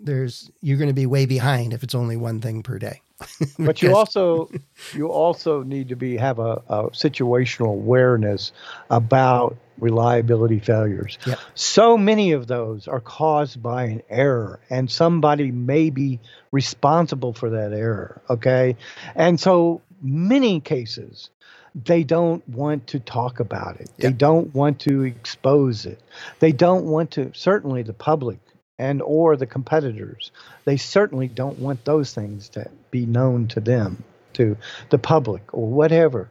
there's 0.00 0.50
you're 0.62 0.78
going 0.78 0.88
to 0.88 0.94
be 0.94 1.06
way 1.06 1.26
behind 1.26 1.72
if 1.72 1.82
it's 1.82 1.94
only 1.94 2.16
one 2.16 2.40
thing 2.40 2.62
per 2.62 2.78
day. 2.78 3.02
But 3.58 3.82
you 3.82 3.94
also 3.96 4.50
you 4.92 5.08
also 5.08 5.62
need 5.62 5.88
to 5.88 5.96
be 5.96 6.16
have 6.16 6.38
a, 6.38 6.62
a 6.68 6.90
situational 6.90 7.68
awareness 7.68 8.52
about 8.90 9.56
reliability 9.78 10.60
failures. 10.60 11.18
Yep. 11.26 11.38
So 11.54 11.96
many 11.96 12.32
of 12.32 12.46
those 12.46 12.88
are 12.88 13.00
caused 13.00 13.62
by 13.62 13.84
an 13.84 14.02
error, 14.08 14.60
and 14.70 14.90
somebody 14.90 15.50
may 15.50 15.90
be 15.90 16.20
responsible 16.50 17.32
for 17.32 17.50
that 17.50 17.72
error. 17.72 18.20
Okay, 18.28 18.76
and 19.14 19.38
so 19.38 19.82
many 20.02 20.60
cases 20.60 21.30
they 21.74 22.04
don't 22.04 22.48
want 22.48 22.86
to 22.88 23.00
talk 23.00 23.40
about 23.40 23.80
it. 23.80 23.90
They 23.96 24.12
don't 24.12 24.54
want 24.54 24.80
to 24.80 25.02
expose 25.02 25.86
it. 25.86 26.00
They 26.38 26.52
don't 26.52 26.84
want 26.84 27.12
to. 27.12 27.32
Certainly, 27.34 27.82
the 27.82 27.92
public 27.92 28.38
and 28.78 29.00
or 29.02 29.36
the 29.36 29.46
competitors 29.46 30.32
they 30.64 30.76
certainly 30.76 31.28
don't 31.28 31.58
want 31.58 31.84
those 31.84 32.12
things 32.12 32.48
to 32.50 32.68
be 32.98 33.04
known 33.06 33.48
to 33.48 33.60
them 33.60 33.90
to 34.34 34.56
the 34.90 34.98
public 34.98 35.42
or 35.52 35.66
whatever 35.66 36.28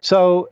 so 0.00 0.48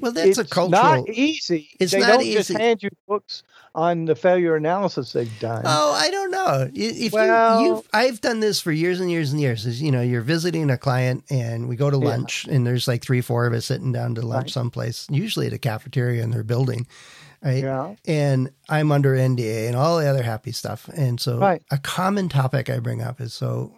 well, 0.00 0.12
that's 0.12 0.28
it's 0.28 0.38
a 0.38 0.44
cultural. 0.44 0.82
not 0.82 1.08
easy 1.08 1.68
it's 1.80 1.90
they 1.92 1.98
not 2.00 2.20
don't 2.20 2.24
just 2.38 2.50
hand 2.50 2.82
you 2.84 2.90
books 3.08 3.42
on 3.74 4.04
the 4.06 4.14
failure 4.14 4.54
analysis 4.56 5.12
they've 5.12 5.38
done 5.40 5.62
Oh, 5.64 5.92
I 6.04 6.10
don't 6.10 6.30
know. 6.30 6.70
If 6.74 7.12
Well- 7.12 7.62
you, 7.62 7.84
I've 7.92 8.20
done 8.20 8.40
this 8.40 8.60
for 8.60 8.72
years 8.72 8.98
and 9.00 9.10
years 9.10 9.30
and 9.32 9.40
years. 9.40 9.66
Is 9.66 9.80
you 9.82 9.92
know, 9.92 10.00
you're 10.02 10.22
visiting 10.22 10.70
a 10.70 10.78
client 10.78 11.22
and 11.30 11.68
we 11.68 11.76
go 11.76 11.90
to 11.90 11.98
Yeah. 11.98 12.08
lunch, 12.12 12.46
and 12.50 12.66
there's 12.66 12.88
like 12.88 13.02
three, 13.02 13.20
four 13.20 13.46
of 13.46 13.52
us 13.52 13.66
sitting 13.66 13.92
down 13.92 14.14
to 14.16 14.22
lunch 14.22 14.44
Right. 14.46 14.50
someplace, 14.50 15.06
usually 15.10 15.46
at 15.46 15.52
a 15.52 15.58
cafeteria 15.58 16.22
in 16.24 16.30
their 16.30 16.42
building, 16.42 16.86
right? 17.44 17.62
yeah 17.62 17.94
And 18.06 18.50
I'm 18.68 18.90
under 18.90 19.14
NDA 19.14 19.68
and 19.68 19.76
all 19.76 19.98
the 19.98 20.08
other 20.08 20.22
happy 20.24 20.50
stuff. 20.52 20.88
And 20.94 21.20
so, 21.20 21.38
Right. 21.38 21.62
a 21.70 21.78
common 21.78 22.28
topic 22.28 22.70
I 22.70 22.78
bring 22.80 23.02
up 23.02 23.20
is 23.20 23.32
so. 23.34 23.72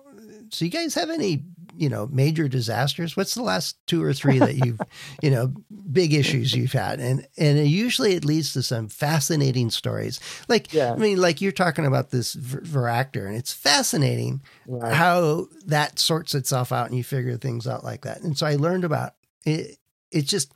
So, 0.50 0.64
you 0.64 0.70
guys 0.70 0.94
have 0.94 1.10
any, 1.10 1.44
you 1.76 1.88
know, 1.88 2.08
major 2.12 2.48
disasters? 2.48 3.16
What's 3.16 3.34
the 3.34 3.42
last 3.42 3.76
two 3.86 4.02
or 4.02 4.12
three 4.12 4.38
that 4.38 4.56
you've, 4.56 4.80
you 5.22 5.30
know, 5.30 5.52
big 5.90 6.12
issues 6.12 6.52
you've 6.54 6.72
had? 6.72 7.00
And 7.00 7.26
and 7.38 7.58
it 7.58 7.66
usually 7.68 8.14
it 8.14 8.24
leads 8.24 8.52
to 8.54 8.62
some 8.62 8.88
fascinating 8.88 9.70
stories. 9.70 10.20
Like, 10.48 10.72
Yeah. 10.72 10.92
I 10.92 10.96
mean, 10.96 11.18
like 11.20 11.40
you're 11.40 11.52
talking 11.52 11.86
about 11.86 12.10
this 12.10 12.34
Ver- 12.34 12.60
Veractor, 12.60 13.26
and 13.26 13.36
it's 13.36 13.52
fascinating 13.52 14.42
Right. 14.66 14.92
how 14.92 15.46
that 15.66 15.98
sorts 15.98 16.34
itself 16.34 16.72
out, 16.72 16.86
and 16.88 16.96
you 16.96 17.04
figure 17.04 17.36
things 17.36 17.66
out 17.66 17.84
like 17.84 18.02
that. 18.02 18.20
And 18.22 18.36
so 18.36 18.46
I 18.46 18.56
learned 18.56 18.84
about 18.84 19.14
it. 19.46 19.78
It's 20.12 20.28
just 20.28 20.52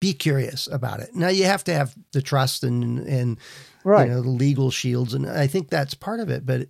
be 0.00 0.12
curious 0.14 0.66
about 0.70 1.00
it. 1.00 1.14
Now 1.14 1.28
you 1.28 1.44
have 1.44 1.64
to 1.64 1.74
have 1.74 1.94
the 2.12 2.22
trust 2.22 2.64
and 2.64 3.00
and 3.00 3.38
right 3.84 4.06
you 4.08 4.14
know 4.14 4.22
the 4.22 4.28
legal 4.30 4.70
shields, 4.70 5.14
and 5.14 5.26
I 5.28 5.46
think 5.46 5.68
that's 5.70 5.94
part 5.94 6.20
of 6.20 6.28
it. 6.30 6.44
But 6.46 6.68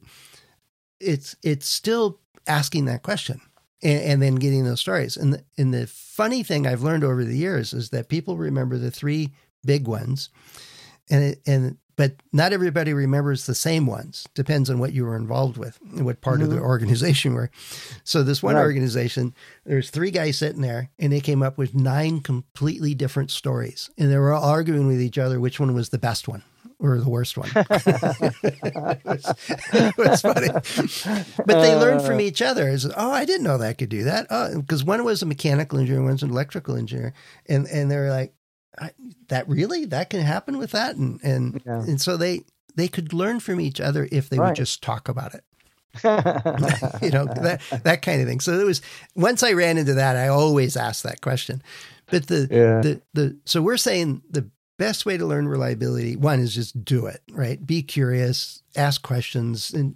it's 1.01 1.37
it's 1.43 1.69
still 1.69 2.21
asking 2.51 2.87
that 2.87 3.03
question 3.03 3.41
and, 3.83 4.03
and 4.03 4.23
then 4.23 4.35
getting 4.35 4.65
those 4.65 4.81
stories. 4.81 5.17
And 5.17 5.35
the, 5.35 5.45
and 5.57 5.73
the 5.73 5.87
funny 5.87 6.43
thing 6.43 6.67
I've 6.67 6.83
learned 6.83 7.05
over 7.05 7.25
the 7.25 7.37
years 7.37 7.73
is 7.73 7.91
that 7.91 8.09
people 8.09 8.37
remember 8.37 8.77
the 8.77 8.91
three 8.91 9.31
big 9.65 9.87
ones, 9.87 10.29
and 11.09 11.25
it, 11.25 11.41
and 11.47 11.79
but 11.97 12.15
not 12.33 12.55
everybody 12.55 12.95
remembers 12.95 13.45
the 13.45 13.55
same 13.55 13.87
ones. 13.87 14.27
Depends 14.35 14.71
on 14.71 14.79
what 14.79 14.95
you 14.95 15.05
were 15.05 15.17
involved 15.17 15.59
with 15.59 15.79
and 15.83 16.07
what 16.07 16.23
part 16.23 16.41
of 16.41 16.49
the 16.49 16.57
mm-hmm. 16.57 16.65
organization 16.65 17.35
were. 17.35 17.51
So 18.05 18.23
this 18.23 18.43
one 18.43 18.55
Right. 18.55 18.63
organization, 18.63 19.35
there's 19.67 19.91
three 19.91 20.11
guys 20.11 20.39
sitting 20.39 20.63
there, 20.63 20.89
and 20.99 21.13
they 21.13 21.21
came 21.21 21.43
up 21.43 21.59
with 21.59 21.75
nine 21.75 22.21
completely 22.21 22.95
different 22.95 23.31
stories, 23.31 23.91
and 23.99 24.11
they 24.11 24.17
were 24.17 24.33
all 24.33 24.45
arguing 24.45 24.87
with 24.87 25.01
each 25.01 25.19
other 25.19 25.39
which 25.39 25.61
one 25.61 25.75
was 25.75 25.91
the 25.91 25.99
best 25.99 26.27
one 26.27 26.43
or 26.81 26.99
the 26.99 27.09
worst 27.09 27.37
one. 27.37 27.49
it, 27.55 29.05
was, 29.05 29.35
it 29.73 29.99
was 29.99 30.21
funny, 30.23 30.49
but 31.47 31.61
they 31.61 31.75
learned 31.77 32.03
from 32.03 32.17
uh. 32.17 32.21
each 32.21 32.43
other. 32.43 32.69
It's, 32.69 32.87
oh, 32.97 33.13
I 33.13 33.25
didn't 33.25 33.45
know 33.45 33.59
that 33.59 33.69
I 33.69 33.73
could 33.75 33.89
do 33.91 34.05
that. 34.05 34.27
Oh, 34.31 34.61
because 34.61 34.83
one 34.85 35.05
was 35.05 35.23
a 35.23 35.27
mechanical 35.27 35.79
engineer, 35.79 36.03
one's 36.03 36.23
an 36.23 36.31
electrical 36.31 36.77
engineer, 36.77 37.13
and 37.49 37.67
and 37.69 37.91
they 37.91 37.97
were 37.97 38.11
like, 38.11 38.33
I, 38.79 38.91
that 39.29 39.49
really 39.49 39.85
that 39.87 40.11
can 40.11 40.21
happen 40.21 40.59
with 40.59 40.73
that, 40.73 40.97
and 40.97 41.21
and 41.23 41.63
Yeah. 41.67 41.81
and 41.83 42.01
so 42.01 42.17
they 42.17 42.45
they 42.77 42.89
could 42.89 43.13
learn 43.13 43.41
from 43.41 43.61
each 43.61 43.81
other 43.81 44.09
if 44.11 44.29
they 44.29 44.39
would 44.39 44.55
just 44.55 44.83
talk 44.83 45.09
about 45.09 45.35
it. 45.35 45.45
you 47.03 47.11
know 47.11 47.25
that 47.27 47.61
that 47.83 48.01
kind 48.03 48.21
of 48.23 48.29
thing. 48.29 48.41
So 48.41 48.59
it 48.59 48.65
was 48.65 48.81
once 49.17 49.43
I 49.43 49.53
ran 49.53 49.77
into 49.77 49.95
that, 49.95 50.17
I 50.17 50.29
always 50.29 50.77
asked 50.77 51.03
that 51.03 51.21
question. 51.21 51.63
But 52.07 52.29
the 52.29 52.49
Yeah. 52.51 52.81
the 52.81 53.03
the 53.13 53.37
so 53.45 53.61
we're 53.61 53.77
saying 53.77 54.23
the 54.31 54.49
best 54.81 55.05
way 55.05 55.19
to 55.19 55.27
learn 55.27 55.47
reliability 55.47 56.17
one 56.17 56.41
is 56.41 56.55
just 56.55 56.83
do 56.83 57.05
it 57.05 57.21
right. 57.33 57.65
Be 57.67 57.83
curious, 57.83 58.63
ask 58.75 59.03
questions, 59.03 59.73
and 59.75 59.95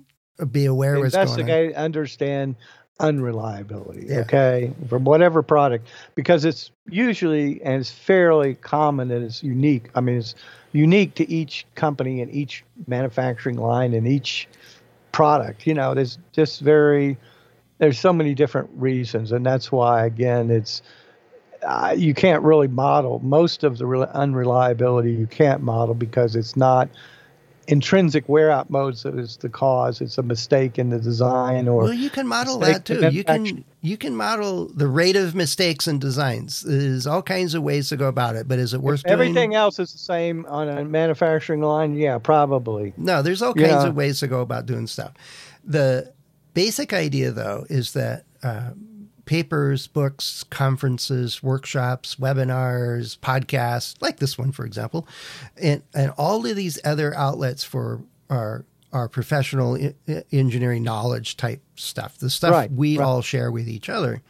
be 0.53 0.67
aware 0.67 0.97
of 0.97 1.01
what's 1.01 1.15
going 1.15 1.27
on. 1.27 1.41
investigate 1.41 1.75
understand 1.75 2.57
unreliability. 3.01 4.07
Yeah. 4.09 4.21
Okay, 4.21 4.75
from 4.91 5.05
whatever 5.05 5.43
product, 5.43 5.89
because 6.15 6.45
it's 6.45 6.71
usually 6.87 7.63
and 7.63 7.81
it's 7.81 7.91
fairly 7.91 8.57
common 8.57 9.11
and 9.11 9.25
it's 9.25 9.43
unique. 9.43 9.89
I 9.95 10.03
mean, 10.03 10.19
it's 10.19 10.35
unique 10.73 11.15
to 11.15 11.31
each 11.31 11.67
company 11.77 12.21
and 12.21 12.31
each 12.31 12.63
manufacturing 12.87 13.57
line 13.57 13.95
and 13.95 14.07
each 14.07 14.47
product. 15.13 15.67
You 15.67 15.73
know, 15.73 15.95
there's 15.95 16.19
just 16.33 16.61
very 16.61 17.17
there's 17.79 17.99
so 17.99 18.13
many 18.13 18.35
different 18.35 18.69
reasons, 18.75 19.33
and 19.33 19.47
that's 19.47 19.73
why 19.73 20.05
again 20.05 20.51
it's 20.51 20.83
uh, 21.67 21.95
you 21.97 22.15
can't 22.15 22.43
really 22.43 22.69
model 22.69 23.21
most 23.23 23.65
of 23.65 23.79
the 23.79 23.87
re- 23.87 24.07
unreliability. 24.13 25.13
You 25.13 25.27
can't 25.27 25.63
model 25.63 25.95
because 25.95 26.37
it's 26.37 26.57
not 26.57 26.89
intrinsic 27.67 28.29
wear 28.29 28.51
out 28.51 28.69
modes 28.69 29.05
that 29.05 29.19
is 29.19 29.39
the 29.39 29.49
cause. 29.49 30.03
It's 30.03 30.19
a 30.19 30.23
mistake 30.23 30.79
in 30.79 30.91
the 30.91 30.99
design 30.99 31.67
or 31.67 31.85
Well, 31.85 31.95
you 31.95 32.11
can 32.11 32.29
model 32.29 32.59
that 32.59 32.85
too. 32.85 33.09
You 33.11 33.25
can 33.25 33.65
you 33.81 33.97
can 33.97 34.15
model 34.15 34.67
the 34.69 34.87
rate 34.87 35.17
of 35.17 35.35
mistakes 35.35 35.89
in 35.89 35.99
designs. 35.99 36.61
There's 36.61 37.07
all 37.07 37.23
kinds 37.23 37.55
of 37.55 37.63
ways 37.63 37.89
to 37.89 37.97
go 37.97 38.07
about 38.07 38.37
it, 38.37 38.47
but 38.47 38.59
is 38.59 38.75
it 38.75 38.83
worth 38.83 39.03
doing? 39.03 39.13
everything 39.13 39.55
else 39.55 39.79
is 39.79 39.93
the 39.93 39.99
same 39.99 40.45
on 40.47 40.69
a 40.69 40.85
manufacturing 40.85 41.63
line. 41.63 41.95
Yeah, 41.97 42.19
probably. 42.19 42.93
No, 42.99 43.23
there's 43.23 43.41
all 43.41 43.55
kinds 43.55 43.69
Yeah. 43.71 43.87
of 43.87 43.97
ways 43.97 44.21
to 44.21 44.27
go 44.27 44.43
about 44.43 44.67
doing 44.67 44.87
stuff. 44.87 45.13
The 45.65 46.13
basic 46.53 46.93
idea, 46.93 47.31
though, 47.31 47.65
is 47.71 47.95
that 47.95 48.25
uh, 48.43 48.73
papers, 49.25 49.87
books, 49.87 50.45
conferences, 50.51 51.43
workshops, 51.43 52.17
webinars, 52.17 53.19
podcasts, 53.19 53.95
like 54.01 54.19
this 54.19 54.37
one, 54.39 54.53
for 54.53 54.65
example, 54.67 55.07
and, 55.61 55.83
and 55.95 56.11
all 56.19 56.45
of 56.47 56.57
these 56.57 56.79
other 56.85 57.15
outlets 57.15 57.65
for 57.65 58.03
our 58.31 58.65
our 58.93 59.09
professional 59.09 59.77
e- 59.77 59.93
engineering 60.31 60.85
knowledge 60.85 61.37
type 61.37 61.61
stuff, 61.75 62.17
the 62.19 62.31
stuff 62.31 62.53
Right, 62.53 62.71
we 62.71 62.97
right. 62.97 63.03
Mm-hmm. 63.03 63.09
all 63.09 63.23
share 63.23 63.51
with 63.51 63.69
each 63.69 63.89
other, 63.89 64.23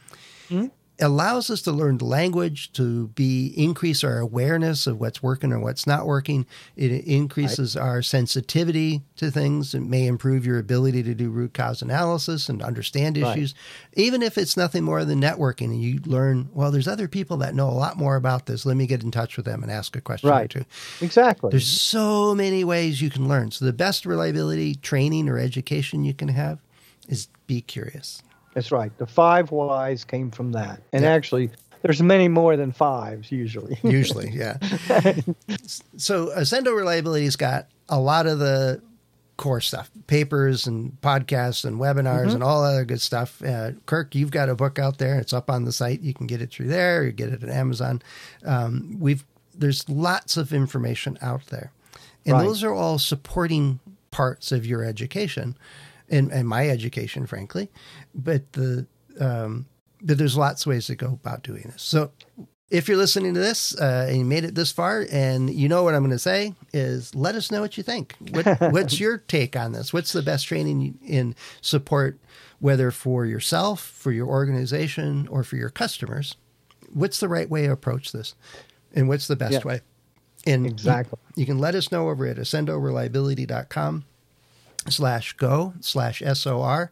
allows 0.99 1.49
us 1.49 1.61
to 1.63 1.71
learn 1.71 1.97
the 1.97 2.05
language 2.05 2.71
to 2.73 3.07
be 3.09 3.53
increase 3.57 4.03
our 4.03 4.19
awareness 4.19 4.87
of 4.87 4.99
what's 4.99 5.21
working 5.21 5.51
or 5.51 5.59
what's 5.59 5.85
not 5.85 6.05
working. 6.05 6.45
It 6.75 6.91
increases 7.05 7.75
our 7.75 8.01
sensitivity 8.01 9.01
to 9.17 9.29
things. 9.29 9.73
It 9.75 9.81
may 9.81 10.07
improve 10.07 10.45
your 10.45 10.57
ability 10.59 11.03
to 11.03 11.13
do 11.13 11.29
root 11.29 11.53
cause 11.53 11.81
analysis 11.81 12.47
and 12.49 12.61
understand 12.61 13.17
Right. 13.17 13.37
issues. 13.37 13.53
Even 13.93 14.21
if 14.21 14.37
it's 14.37 14.55
nothing 14.55 14.83
more 14.83 15.03
than 15.05 15.19
networking 15.21 15.65
and 15.65 15.81
you 15.81 15.99
learn 16.05 16.49
well 16.53 16.71
there's 16.71 16.87
other 16.87 17.07
people 17.07 17.37
that 17.37 17.55
know 17.55 17.69
a 17.69 17.71
lot 17.71 17.97
more 17.97 18.15
about 18.15 18.45
this. 18.45 18.65
Let 18.65 18.77
me 18.77 18.87
get 18.87 19.03
in 19.03 19.11
touch 19.11 19.37
with 19.37 19.45
them 19.45 19.63
and 19.63 19.71
ask 19.71 19.95
a 19.95 20.01
question 20.01 20.29
or 20.29 20.47
two. 20.47 20.65
Exactly. 21.01 21.49
there's 21.51 21.67
so 21.67 22.33
many 22.33 22.63
ways 22.63 23.01
you 23.01 23.09
can 23.09 23.27
learn. 23.27 23.51
So 23.51 23.65
the 23.65 23.73
best 23.73 24.05
reliability 24.05 24.75
training 24.75 25.27
or 25.29 25.37
education 25.37 26.03
you 26.05 26.13
can 26.13 26.29
have 26.29 26.59
is 27.07 27.27
be 27.47 27.61
curious 27.61 28.21
That's 28.55 28.71
right. 28.71 28.91
The 28.97 29.05
five 29.05 29.51
whys 29.51 30.03
came 30.03 30.31
from 30.31 30.51
that, 30.53 30.81
and 30.91 31.03
Yeah. 31.03 31.11
actually, 31.11 31.51
there's 31.83 32.01
many 32.01 32.27
more 32.27 32.57
than 32.57 32.71
fives 32.71 33.31
usually. 33.31 33.77
Usually, 33.83 34.31
yeah. 34.31 34.57
so 35.97 36.27
Accendo 36.35 36.75
Reliability's 36.75 37.35
got 37.35 37.67
a 37.89 37.99
lot 37.99 38.25
of 38.25 38.39
the 38.39 38.81
core 39.37 39.61
stuff, 39.61 39.91
papers 40.07 40.65
and 40.65 40.97
podcasts 41.01 41.65
and 41.65 41.77
webinars 41.79 42.33
and 42.33 42.41
all 42.41 42.63
other 42.63 42.85
good 42.85 43.01
stuff. 43.01 43.41
Uh, 43.43 43.71
Kirk, 43.85 44.15
you've 44.15 44.31
got 44.31 44.47
a 44.49 44.55
book 44.55 44.79
out 44.79 44.97
there. 44.97 45.19
It's 45.19 45.33
up 45.33 45.49
on 45.49 45.65
the 45.65 45.71
site. 45.73 45.99
You 46.01 46.13
can 46.13 46.25
get 46.25 46.41
it 46.41 46.51
through 46.51 46.67
there. 46.69 47.03
You 47.03 47.11
get 47.11 47.29
it 47.29 47.43
at 47.43 47.49
Amazon. 47.49 48.01
Um, 48.45 48.95
we've 48.99 49.23
there's 49.57 49.87
lots 49.89 50.37
of 50.37 50.51
information 50.53 51.17
out 51.21 51.45
there, 51.47 51.71
and 52.25 52.33
Right. 52.33 52.43
those 52.45 52.63
are 52.63 52.73
all 52.73 52.97
supporting 52.97 53.79
parts 54.11 54.51
of 54.51 54.65
your 54.65 54.83
education, 54.83 55.55
and, 56.09 56.31
and 56.31 56.47
my 56.47 56.69
education, 56.69 57.25
frankly. 57.25 57.69
But 58.13 58.51
the 58.53 58.87
um, 59.19 59.65
but 60.01 60.17
there's 60.17 60.37
lots 60.37 60.65
of 60.65 60.69
ways 60.69 60.87
to 60.87 60.95
go 60.95 61.07
about 61.23 61.43
doing 61.43 61.63
this. 61.71 61.81
So 61.81 62.11
if 62.69 62.87
you're 62.87 62.97
listening 62.97 63.33
to 63.33 63.39
this 63.39 63.79
uh, 63.79 64.07
and 64.09 64.17
you 64.17 64.25
made 64.25 64.43
it 64.43 64.55
this 64.55 64.71
far, 64.71 65.05
and 65.11 65.49
you 65.53 65.67
know 65.69 65.83
what 65.83 65.93
I'm 65.95 66.01
going 66.01 66.11
to 66.11 66.19
say 66.19 66.53
is, 66.73 67.13
let 67.15 67.35
us 67.35 67.49
know 67.51 67.61
what 67.61 67.77
you 67.77 67.83
think. 67.83 68.15
What, 68.31 68.45
what's 68.71 68.99
your 68.99 69.19
take 69.19 69.55
on 69.55 69.71
this? 69.71 69.93
What's 69.93 70.11
the 70.13 70.21
best 70.21 70.45
training 70.47 70.99
in 71.05 71.35
support, 71.61 72.19
whether 72.59 72.91
for 72.91 73.25
yourself, 73.25 73.79
for 73.81 74.11
your 74.11 74.27
organization, 74.27 75.27
or 75.29 75.43
for 75.43 75.55
your 75.55 75.69
customers? 75.69 76.35
What's 76.91 77.19
the 77.19 77.29
right 77.29 77.49
way 77.49 77.63
to 77.67 77.71
approach 77.71 78.11
this, 78.11 78.35
and 78.93 79.07
what's 79.07 79.27
the 79.27 79.35
best 79.35 79.53
Yeah. 79.53 79.61
way? 79.63 79.81
And 80.47 80.65
Exactly. 80.65 81.17
You, 81.35 81.41
you 81.41 81.45
can 81.45 81.57
let 81.59 81.73
us 81.75 81.91
know 81.91 82.09
over 82.09 82.25
at 82.27 82.37
accendoreliability.com 82.37 84.05
slash 84.89 85.33
go 85.33 85.73
slash 85.79 86.21
SOR. 86.33 86.91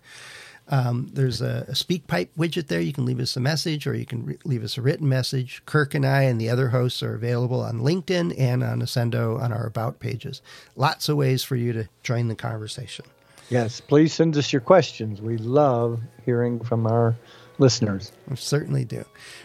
Um, 0.69 1.10
there's 1.12 1.41
a, 1.41 1.65
a 1.67 1.73
SpeakPipe 1.73 2.29
widget 2.38 2.67
there. 2.67 2.79
You 2.79 2.93
can 2.93 3.06
leave 3.06 3.19
us 3.19 3.36
a 3.36 3.41
message 3.41 3.86
or 3.86 3.93
you 3.93 4.06
can 4.06 4.25
re- 4.25 4.38
leave 4.45 4.63
us 4.63 4.77
a 4.77 4.82
written 4.82 5.10
message. 5.10 5.62
Kirk 5.65 5.93
and 5.93 6.06
I 6.06 6.23
and 6.23 6.39
the 6.39 6.49
other 6.49 6.69
hosts 6.69 7.03
are 7.03 7.13
available 7.15 7.60
on 7.60 7.79
LinkedIn 7.79 8.39
and 8.39 8.63
on 8.63 8.82
Accendo 8.82 9.39
on 9.41 9.51
our 9.51 9.65
About 9.65 9.99
pages. 9.99 10.41
Lots 10.75 11.10
of 11.10 11.17
ways 11.17 11.43
for 11.43 11.58
you 11.58 11.73
to 11.73 11.89
join 12.01 12.29
the 12.29 12.36
conversation. 12.36 13.06
Yes, 13.49 13.82
please 13.82 14.13
send 14.13 14.38
us 14.38 14.53
your 14.53 14.62
questions. 14.62 15.21
We 15.21 15.38
love 15.38 15.99
hearing 16.25 16.63
from 16.63 16.88
our 16.88 17.15
listeners. 17.60 18.12
We 18.29 18.38
certainly 18.38 18.86
do. 18.86 18.99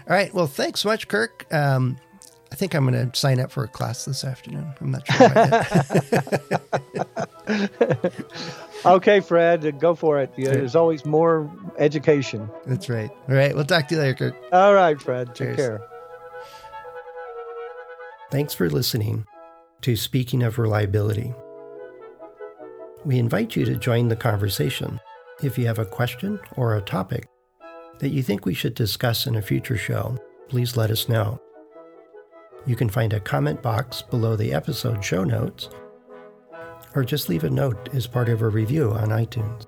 All 0.09 0.17
right. 0.17 0.33
Well, 0.33 0.47
thanks 0.47 0.81
so 0.81 0.89
much, 0.89 1.09
Kirk. 1.09 1.53
Um, 1.53 1.99
think 2.59 2.75
I'm 2.75 2.90
going 2.90 3.11
to 3.11 3.18
sign 3.18 3.40
up 3.40 3.51
for 3.53 3.64
a 3.64 3.68
class 3.68 4.05
this 4.05 4.25
afternoon. 4.25 4.75
I'm 4.81 4.90
not 4.90 5.07
sure 5.07 5.27
about 5.27 5.64
yet. 6.51 8.12
Okay, 8.85 9.18
Fred, 9.21 9.81
go 9.81 9.94
for 9.94 10.21
it. 10.21 10.33
Yeah, 10.37 10.51
There's 10.53 10.77
always 10.77 11.05
more 11.05 11.51
education. 11.79 12.49
That's 12.64 12.88
right. 12.88 13.11
All 13.29 13.35
right. 13.35 13.55
We'll 13.55 13.64
talk 13.64 13.88
to 13.88 13.97
you 13.97 14.01
later, 14.01 14.14
Kirk. 14.14 14.37
All 14.53 14.73
right, 14.73 15.01
Fred. 15.01 15.35
Cheers. 15.35 15.57
Take 15.57 15.66
care. 15.66 15.83
Thanks 18.31 18.55
for 18.55 18.71
listening 18.71 19.25
to 19.81 19.97
Speaking 19.97 20.42
of 20.42 20.59
Reliability. 20.59 21.35
We 23.05 23.18
invite 23.18 23.57
you 23.57 23.64
to 23.64 23.75
join 23.75 24.09
the 24.09 24.16
conversation 24.16 25.01
if 25.42 25.59
you 25.59 25.66
have 25.66 25.79
a 25.79 25.85
question 25.85 26.38
or 26.57 26.77
a 26.77 26.81
topic 26.81 27.27
that 27.99 28.11
you 28.11 28.23
think 28.23 28.47
we 28.47 28.55
should 28.55 28.75
discuss 28.75 29.27
in 29.27 29.35
a 29.35 29.42
future 29.42 29.77
show. 29.77 30.16
Please 30.49 30.77
let 30.77 30.90
us 30.90 31.09
know. 31.09 31.40
You 32.69 32.77
can 32.77 32.91
find 32.91 33.15
a 33.15 33.21
comment 33.21 33.63
box 33.63 34.03
below 34.03 34.37
the 34.37 34.53
episode 34.53 35.03
show 35.03 35.25
notes 35.25 35.71
or 36.95 37.03
just 37.03 37.31
leave 37.31 37.45
a 37.45 37.51
note 37.51 37.89
as 37.95 38.07
part 38.07 38.29
of 38.29 38.43
a 38.43 38.49
review 38.51 38.91
on 38.91 39.09
iTunes. 39.09 39.67